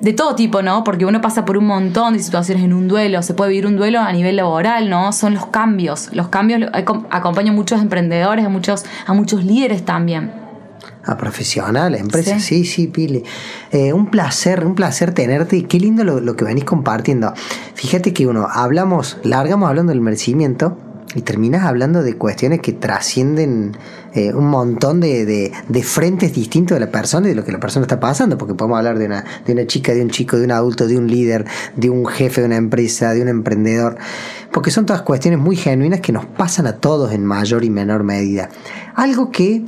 de 0.00 0.12
todo 0.12 0.36
tipo, 0.36 0.62
¿no? 0.62 0.84
Porque 0.84 1.06
uno 1.06 1.20
pasa 1.20 1.44
por 1.44 1.58
un 1.58 1.66
montón 1.66 2.12
de 2.14 2.20
situaciones 2.20 2.64
en 2.64 2.72
un 2.72 2.86
duelo, 2.86 3.22
se 3.22 3.34
puede 3.34 3.50
vivir 3.50 3.66
un 3.66 3.76
duelo 3.76 4.00
a 4.00 4.12
nivel 4.12 4.36
laboral, 4.36 4.88
¿no? 4.88 5.12
Son 5.12 5.34
los 5.34 5.46
cambios, 5.46 6.10
los 6.12 6.28
cambios, 6.28 6.70
acompaño 6.72 7.52
a 7.52 7.54
muchos 7.54 7.80
emprendedores, 7.80 8.44
a 8.44 8.48
muchos, 8.48 8.84
a 9.06 9.12
muchos 9.12 9.44
líderes 9.44 9.84
también 9.84 10.47
a 11.08 11.16
profesional, 11.16 11.94
a 11.94 11.98
empresas. 11.98 12.42
Sí, 12.42 12.64
sí, 12.64 12.86
Pili. 12.86 13.24
Eh, 13.72 13.94
un 13.94 14.10
placer, 14.10 14.64
un 14.64 14.74
placer 14.74 15.14
tenerte 15.14 15.56
y 15.56 15.62
qué 15.62 15.80
lindo 15.80 16.04
lo, 16.04 16.36
que 16.36 16.44
venís 16.44 16.64
compartiendo. 16.64 17.32
Fíjate 17.74 18.12
que 18.12 18.26
uno, 18.26 18.46
hablamos, 18.50 19.16
largamos 19.24 19.70
hablando 19.70 19.90
del 19.90 20.02
merecimiento 20.02 20.76
y 21.14 21.22
terminas 21.22 21.64
hablando 21.64 22.02
de 22.02 22.16
cuestiones 22.16 22.60
que 22.60 22.74
trascienden 22.74 23.74
eh, 24.14 24.34
un 24.34 24.48
montón 24.48 25.00
de, 25.00 25.24
de, 25.24 25.82
frentes 25.82 26.34
distintos 26.34 26.76
de 26.76 26.80
la 26.80 26.90
persona 26.90 27.26
y 27.26 27.30
de 27.30 27.36
lo 27.36 27.44
que 27.44 27.52
la 27.52 27.58
persona 27.58 27.84
está 27.84 27.98
pasando, 27.98 28.36
porque 28.36 28.52
podemos 28.52 28.76
hablar 28.76 28.98
de 28.98 29.06
una, 29.06 29.24
de 29.46 29.54
una 29.54 29.66
chica, 29.66 29.94
de 29.94 30.02
un 30.02 30.10
chico, 30.10 30.36
de 30.36 30.44
un 30.44 30.52
adulto, 30.52 30.86
de 30.86 30.98
un 30.98 31.06
líder, 31.06 31.46
de 31.74 31.88
un 31.88 32.04
jefe 32.04 32.42
de 32.42 32.48
una 32.48 32.56
empresa, 32.56 33.14
de 33.14 33.22
un 33.22 33.28
emprendedor, 33.28 33.96
porque 34.52 34.70
son 34.70 34.84
todas 34.84 35.00
cuestiones 35.00 35.40
muy 35.40 35.56
genuinas 35.56 36.00
que 36.02 36.12
nos 36.12 36.26
pasan 36.26 36.66
a 36.66 36.74
todos 36.74 37.12
en 37.12 37.24
mayor 37.24 37.64
y 37.64 37.70
menor 37.70 38.04
medida. 38.04 38.50
Algo 38.94 39.30
que 39.30 39.64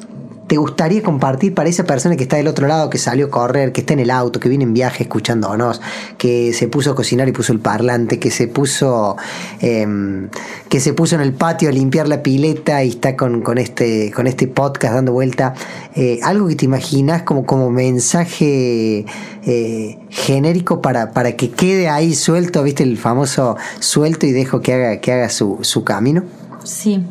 te 0.50 0.56
gustaría 0.56 1.00
compartir 1.00 1.54
para 1.54 1.68
esa 1.68 1.84
persona 1.84 2.16
que 2.16 2.24
está 2.24 2.36
del 2.36 2.48
otro 2.48 2.66
lado, 2.66 2.90
que 2.90 2.98
salió 2.98 3.26
a 3.26 3.30
correr, 3.30 3.70
que 3.70 3.82
está 3.82 3.92
en 3.92 4.00
el 4.00 4.10
auto, 4.10 4.40
que 4.40 4.48
viene 4.48 4.64
en 4.64 4.74
viaje 4.74 5.04
escuchándonos, 5.04 5.80
que 6.18 6.52
se 6.52 6.66
puso 6.66 6.90
a 6.90 6.96
cocinar 6.96 7.28
y 7.28 7.32
puso 7.32 7.52
el 7.52 7.60
parlante, 7.60 8.18
que 8.18 8.32
se 8.32 8.48
puso, 8.48 9.16
em, 9.60 10.28
que 10.68 10.80
se 10.80 10.92
puso 10.92 11.14
en 11.14 11.20
el 11.20 11.34
patio 11.34 11.68
a 11.68 11.72
limpiar 11.72 12.08
la 12.08 12.24
pileta 12.24 12.82
y 12.82 12.88
está 12.88 13.14
con, 13.14 13.58
este, 13.58 14.10
con 14.10 14.26
este 14.26 14.48
podcast 14.48 14.94
dando 14.94 15.12
vuelta? 15.12 15.54
Eh, 15.94 16.18
algo 16.24 16.48
que 16.48 16.56
te 16.56 16.64
imaginas 16.64 17.22
como, 17.22 17.46
como 17.46 17.70
mensaje 17.70 19.06
eh, 19.46 19.98
genérico 20.08 20.82
para, 20.82 21.12
para 21.12 21.36
que 21.36 21.52
quede 21.52 21.88
ahí 21.88 22.12
suelto, 22.12 22.64
viste 22.64 22.82
el 22.82 22.98
famoso 22.98 23.56
suelto 23.78 24.26
y 24.26 24.32
dejo 24.32 24.62
que 24.62 24.74
haga, 24.74 24.96
que 24.96 25.12
haga 25.12 25.28
su, 25.28 25.60
su 25.60 25.84
camino. 25.84 26.24
Sí, 26.64 27.04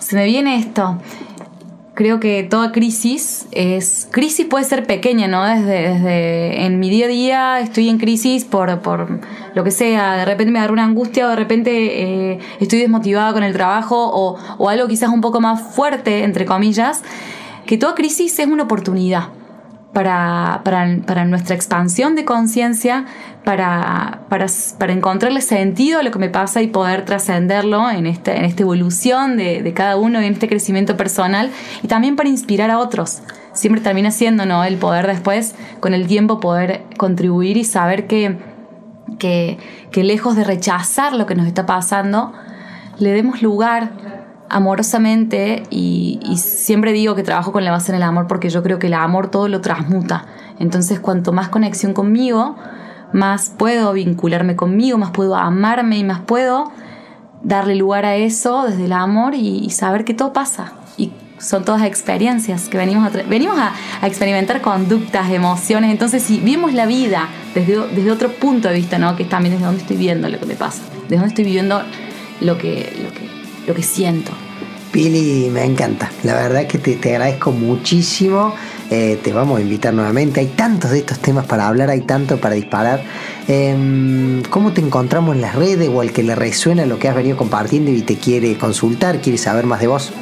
se 0.00 0.16
me 0.16 0.24
viene 0.24 0.58
esto 0.58 0.98
creo 1.94 2.20
que 2.20 2.42
toda 2.42 2.72
crisis 2.72 3.46
es. 3.52 4.08
Crisis 4.10 4.46
puede 4.46 4.64
ser 4.64 4.86
pequeña, 4.86 5.28
¿no? 5.28 5.44
Desde, 5.44 5.94
desde 5.94 6.66
en 6.66 6.78
mi 6.80 6.90
día 6.90 7.06
a 7.06 7.08
día 7.08 7.60
estoy 7.60 7.88
en 7.88 7.98
crisis 7.98 8.44
por, 8.44 8.80
por 8.80 9.20
lo 9.54 9.64
que 9.64 9.70
sea. 9.70 10.16
De 10.16 10.24
repente 10.24 10.52
me 10.52 10.58
agarra 10.58 10.72
una 10.72 10.84
angustia 10.84 11.26
o 11.26 11.30
de 11.30 11.36
repente 11.36 12.32
eh, 12.32 12.38
estoy 12.60 12.80
desmotivada 12.80 13.32
con 13.32 13.42
el 13.42 13.52
trabajo 13.52 14.10
o, 14.12 14.38
o 14.58 14.68
algo 14.68 14.88
quizás 14.88 15.08
un 15.08 15.20
poco 15.20 15.40
más 15.40 15.74
fuerte, 15.74 16.24
entre 16.24 16.44
comillas. 16.44 17.02
Que 17.66 17.78
toda 17.78 17.94
crisis 17.94 18.38
es 18.38 18.46
una 18.46 18.64
oportunidad 18.64 19.28
para, 19.94 20.60
para, 20.64 20.98
para 21.06 21.24
nuestra 21.24 21.54
expansión 21.54 22.16
de 22.16 22.26
conciencia, 22.26 23.06
para, 23.44 24.20
para, 24.28 24.46
para, 24.78 24.92
encontrarle 24.92 25.40
sentido 25.40 26.00
a 26.00 26.02
lo 26.02 26.10
que 26.10 26.18
me 26.18 26.28
pasa 26.28 26.60
y 26.60 26.66
poder 26.66 27.04
trascenderlo 27.04 27.88
en, 27.90 28.06
este, 28.06 28.36
en 28.36 28.44
esta 28.44 28.62
evolución 28.62 29.36
de, 29.36 29.62
de, 29.62 29.72
cada 29.72 29.96
uno 29.96 30.20
y 30.20 30.26
en 30.26 30.34
este 30.34 30.48
crecimiento 30.48 30.96
personal 30.96 31.50
y 31.82 31.88
también 31.88 32.16
para 32.16 32.28
inspirar 32.28 32.70
a 32.70 32.78
otros. 32.78 33.22
Siempre 33.52 33.80
termina 33.80 34.10
siendo 34.10 34.44
¿no? 34.44 34.64
el 34.64 34.76
poder 34.76 35.06
después, 35.06 35.54
con 35.78 35.94
el 35.94 36.08
tiempo, 36.08 36.40
poder 36.40 36.82
contribuir 36.98 37.56
y 37.56 37.64
saber 37.64 38.08
que, 38.08 38.36
que, 39.18 39.58
que 39.92 40.02
lejos 40.02 40.34
de 40.34 40.42
rechazar 40.42 41.14
lo 41.14 41.24
que 41.24 41.36
nos 41.36 41.46
está 41.46 41.64
pasando, 41.64 42.32
le 42.98 43.12
demos 43.12 43.42
lugar 43.42 43.92
amorosamente 44.54 45.64
y, 45.68 46.20
siempre 46.36 46.92
digo 46.92 47.16
que 47.16 47.24
trabajo 47.24 47.52
con 47.52 47.64
la 47.64 47.72
base 47.72 47.90
en 47.90 47.96
el 47.96 48.02
amor 48.04 48.28
porque 48.28 48.48
yo 48.50 48.62
creo 48.62 48.78
que 48.78 48.86
el 48.86 48.94
amor 48.94 49.28
todo 49.28 49.48
lo 49.48 49.60
transmuta. 49.60 50.26
Entonces 50.60 51.00
cuanto 51.00 51.32
más 51.32 51.48
conexión 51.48 51.92
conmigo, 51.92 52.56
más 53.12 53.50
puedo 53.50 53.92
vincularme 53.92 54.54
conmigo, 54.54 54.96
más 54.96 55.10
puedo 55.10 55.34
amarme 55.34 55.98
y 55.98 56.04
más 56.04 56.20
puedo 56.20 56.70
darle 57.42 57.74
lugar 57.74 58.04
a 58.04 58.14
eso 58.14 58.62
desde 58.62 58.84
el 58.84 58.92
amor 58.92 59.34
y, 59.34 59.68
saber 59.70 60.04
que 60.04 60.14
todo 60.14 60.32
pasa. 60.32 60.72
Y 60.96 61.12
son 61.38 61.64
todas 61.64 61.82
experiencias 61.82 62.68
que 62.68 62.78
venimos 62.78 63.12
a, 63.12 63.22
venimos 63.24 63.58
a, 63.58 63.72
experimentar 64.06 64.60
conductas, 64.60 65.30
emociones. 65.30 65.90
Entonces 65.90 66.22
si 66.22 66.38
vimos 66.38 66.74
la 66.74 66.86
vida 66.86 67.28
desde, 67.54 67.88
desde 67.88 68.10
otro 68.12 68.30
punto 68.30 68.68
de 68.68 68.74
vista, 68.74 68.98
¿no? 68.98 69.16
que 69.16 69.24
también 69.24 69.54
desde 69.54 69.66
donde 69.66 69.80
estoy 69.82 69.96
viendo 69.96 70.28
lo 70.28 70.38
que 70.38 70.46
me 70.46 70.54
pasa, 70.54 70.82
desde 71.02 71.16
donde 71.16 71.28
estoy 71.28 71.44
viviendo 71.44 71.82
lo 72.40 72.56
que, 72.56 72.96
lo 73.02 73.12
que, 73.12 73.28
lo 73.66 73.74
que 73.74 73.82
siento. 73.82 74.30
Pili, 74.94 75.50
me 75.50 75.64
encanta. 75.64 76.08
La 76.22 76.34
verdad 76.34 76.68
que 76.68 76.78
te, 76.78 76.94
agradezco 77.10 77.50
muchísimo. 77.50 78.54
Eh, 78.92 79.18
te 79.24 79.32
vamos 79.32 79.58
a 79.58 79.60
invitar 79.60 79.92
nuevamente. 79.92 80.38
Hay 80.38 80.46
tantos 80.46 80.92
de 80.92 81.00
estos 81.00 81.18
temas 81.18 81.46
para 81.46 81.66
hablar, 81.66 81.90
hay 81.90 82.02
tanto 82.02 82.36
para 82.36 82.54
disparar. 82.54 83.02
Em, 83.48 84.44
¿Cómo 84.50 84.70
te 84.70 84.80
encontramos 84.80 85.34
en 85.34 85.40
las 85.40 85.56
redes 85.56 85.90
o 85.92 86.00
al 86.00 86.12
que 86.12 86.22
le 86.22 86.36
resuena 86.36 86.86
lo 86.86 87.00
que 87.00 87.08
has 87.08 87.16
venido 87.16 87.36
compartiendo 87.36 87.90
y 87.90 88.02
te 88.02 88.18
quiere 88.18 88.56
consultar, 88.56 89.20
quiere 89.20 89.36
saber 89.36 89.66
más 89.66 89.80
de 89.80 89.88
vos? 89.88 90.12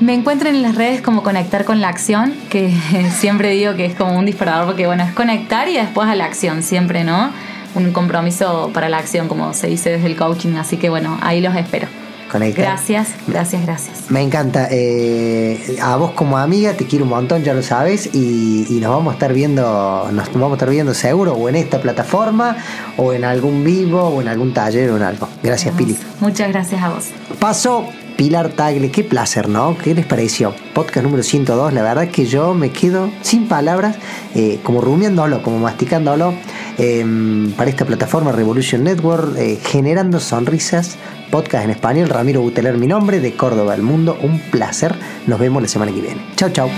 Me 0.00 0.12
encuentran 0.12 0.56
en 0.56 0.62
las 0.62 0.74
redes 0.74 1.00
como 1.00 1.22
conectar 1.22 1.64
con 1.64 1.80
la 1.80 1.86
acción, 1.86 2.34
que 2.50 2.74
siempre 3.16 3.52
digo 3.52 3.76
que 3.76 3.86
es 3.86 3.94
como 3.94 4.18
un 4.18 4.26
disparador 4.26 4.66
porque 4.66 4.88
bueno, 4.88 5.04
es 5.04 5.12
conectar 5.12 5.68
y 5.68 5.74
después 5.74 6.08
a 6.08 6.16
la 6.16 6.24
acción, 6.24 6.64
siempre, 6.64 7.04
¿no? 7.04 7.30
Un 7.76 7.92
compromiso 7.92 8.72
para 8.74 8.88
la 8.88 8.98
acción, 8.98 9.28
como 9.28 9.54
se 9.54 9.68
dice 9.68 9.90
desde 9.90 10.08
el 10.08 10.16
coaching, 10.16 10.54
así 10.56 10.78
que 10.78 10.90
bueno, 10.90 11.16
ahí 11.22 11.40
los 11.40 11.54
espero. 11.54 11.86
Gracias, 12.32 13.08
gracias, 13.26 13.62
gracias. 13.62 14.10
Me 14.10 14.22
encanta. 14.22 14.68
Eh, 14.70 15.78
a 15.80 15.96
vos 15.96 16.12
como 16.12 16.38
amiga 16.38 16.74
te 16.74 16.86
quiero 16.86 17.04
un 17.04 17.10
montón, 17.10 17.42
ya 17.42 17.54
lo 17.54 17.62
sabes, 17.62 18.10
y, 18.14 18.78
nos 18.80 18.90
vamos 18.90 19.12
a 19.12 19.14
estar 19.14 19.32
viendo, 19.32 20.08
nos 20.12 20.32
vamos 20.32 20.52
a 20.52 20.54
estar 20.54 20.70
viendo 20.70 20.94
seguro, 20.94 21.32
o 21.32 21.48
en 21.48 21.56
esta 21.56 21.80
plataforma, 21.80 22.56
o 22.96 23.12
en 23.12 23.24
algún 23.24 23.64
vivo, 23.64 24.02
o 24.02 24.20
en 24.20 24.28
algún 24.28 24.52
taller, 24.52 24.90
o 24.90 24.96
en 24.96 25.02
algo. 25.02 25.28
Gracias, 25.42 25.74
Pili. 25.74 25.96
Muchas 26.20 26.48
gracias 26.48 26.82
a 26.82 26.90
vos. 26.90 27.06
Paso 27.38 27.86
Pilar 28.18 28.48
Tagle, 28.48 28.90
qué 28.90 29.04
placer, 29.04 29.48
¿no? 29.48 29.78
¿Qué 29.78 29.94
les 29.94 30.04
pareció? 30.04 30.52
Podcast 30.74 31.04
número 31.04 31.22
102, 31.22 31.72
la 31.72 31.82
verdad 31.82 32.08
que 32.08 32.26
yo 32.26 32.52
me 32.52 32.70
quedo 32.70 33.10
sin 33.22 33.46
palabras, 33.46 33.96
eh, 34.34 34.58
como 34.64 34.80
rumiándolo, 34.80 35.40
como 35.40 35.60
masticándolo, 35.60 36.34
em, 36.78 37.52
para 37.52 37.70
esta 37.70 37.84
plataforma 37.84 38.32
Revolution 38.32 38.82
Network, 38.82 39.36
eh, 39.38 39.60
generando 39.62 40.18
sonrisas, 40.18 40.96
podcast 41.30 41.64
en 41.64 41.70
español, 41.70 42.08
Ramiro 42.08 42.40
Buteler 42.40 42.76
mi 42.76 42.86
nombre, 42.86 43.20
de 43.20 43.32
Córdoba, 43.34 43.74
el 43.74 43.82
mundo, 43.82 44.18
un 44.22 44.38
placer, 44.38 44.94
nos 45.26 45.38
vemos 45.38 45.62
la 45.62 45.68
semana 45.68 45.92
que 45.92 46.00
viene. 46.00 46.20
Chao, 46.36 46.50
chao. 46.50 46.68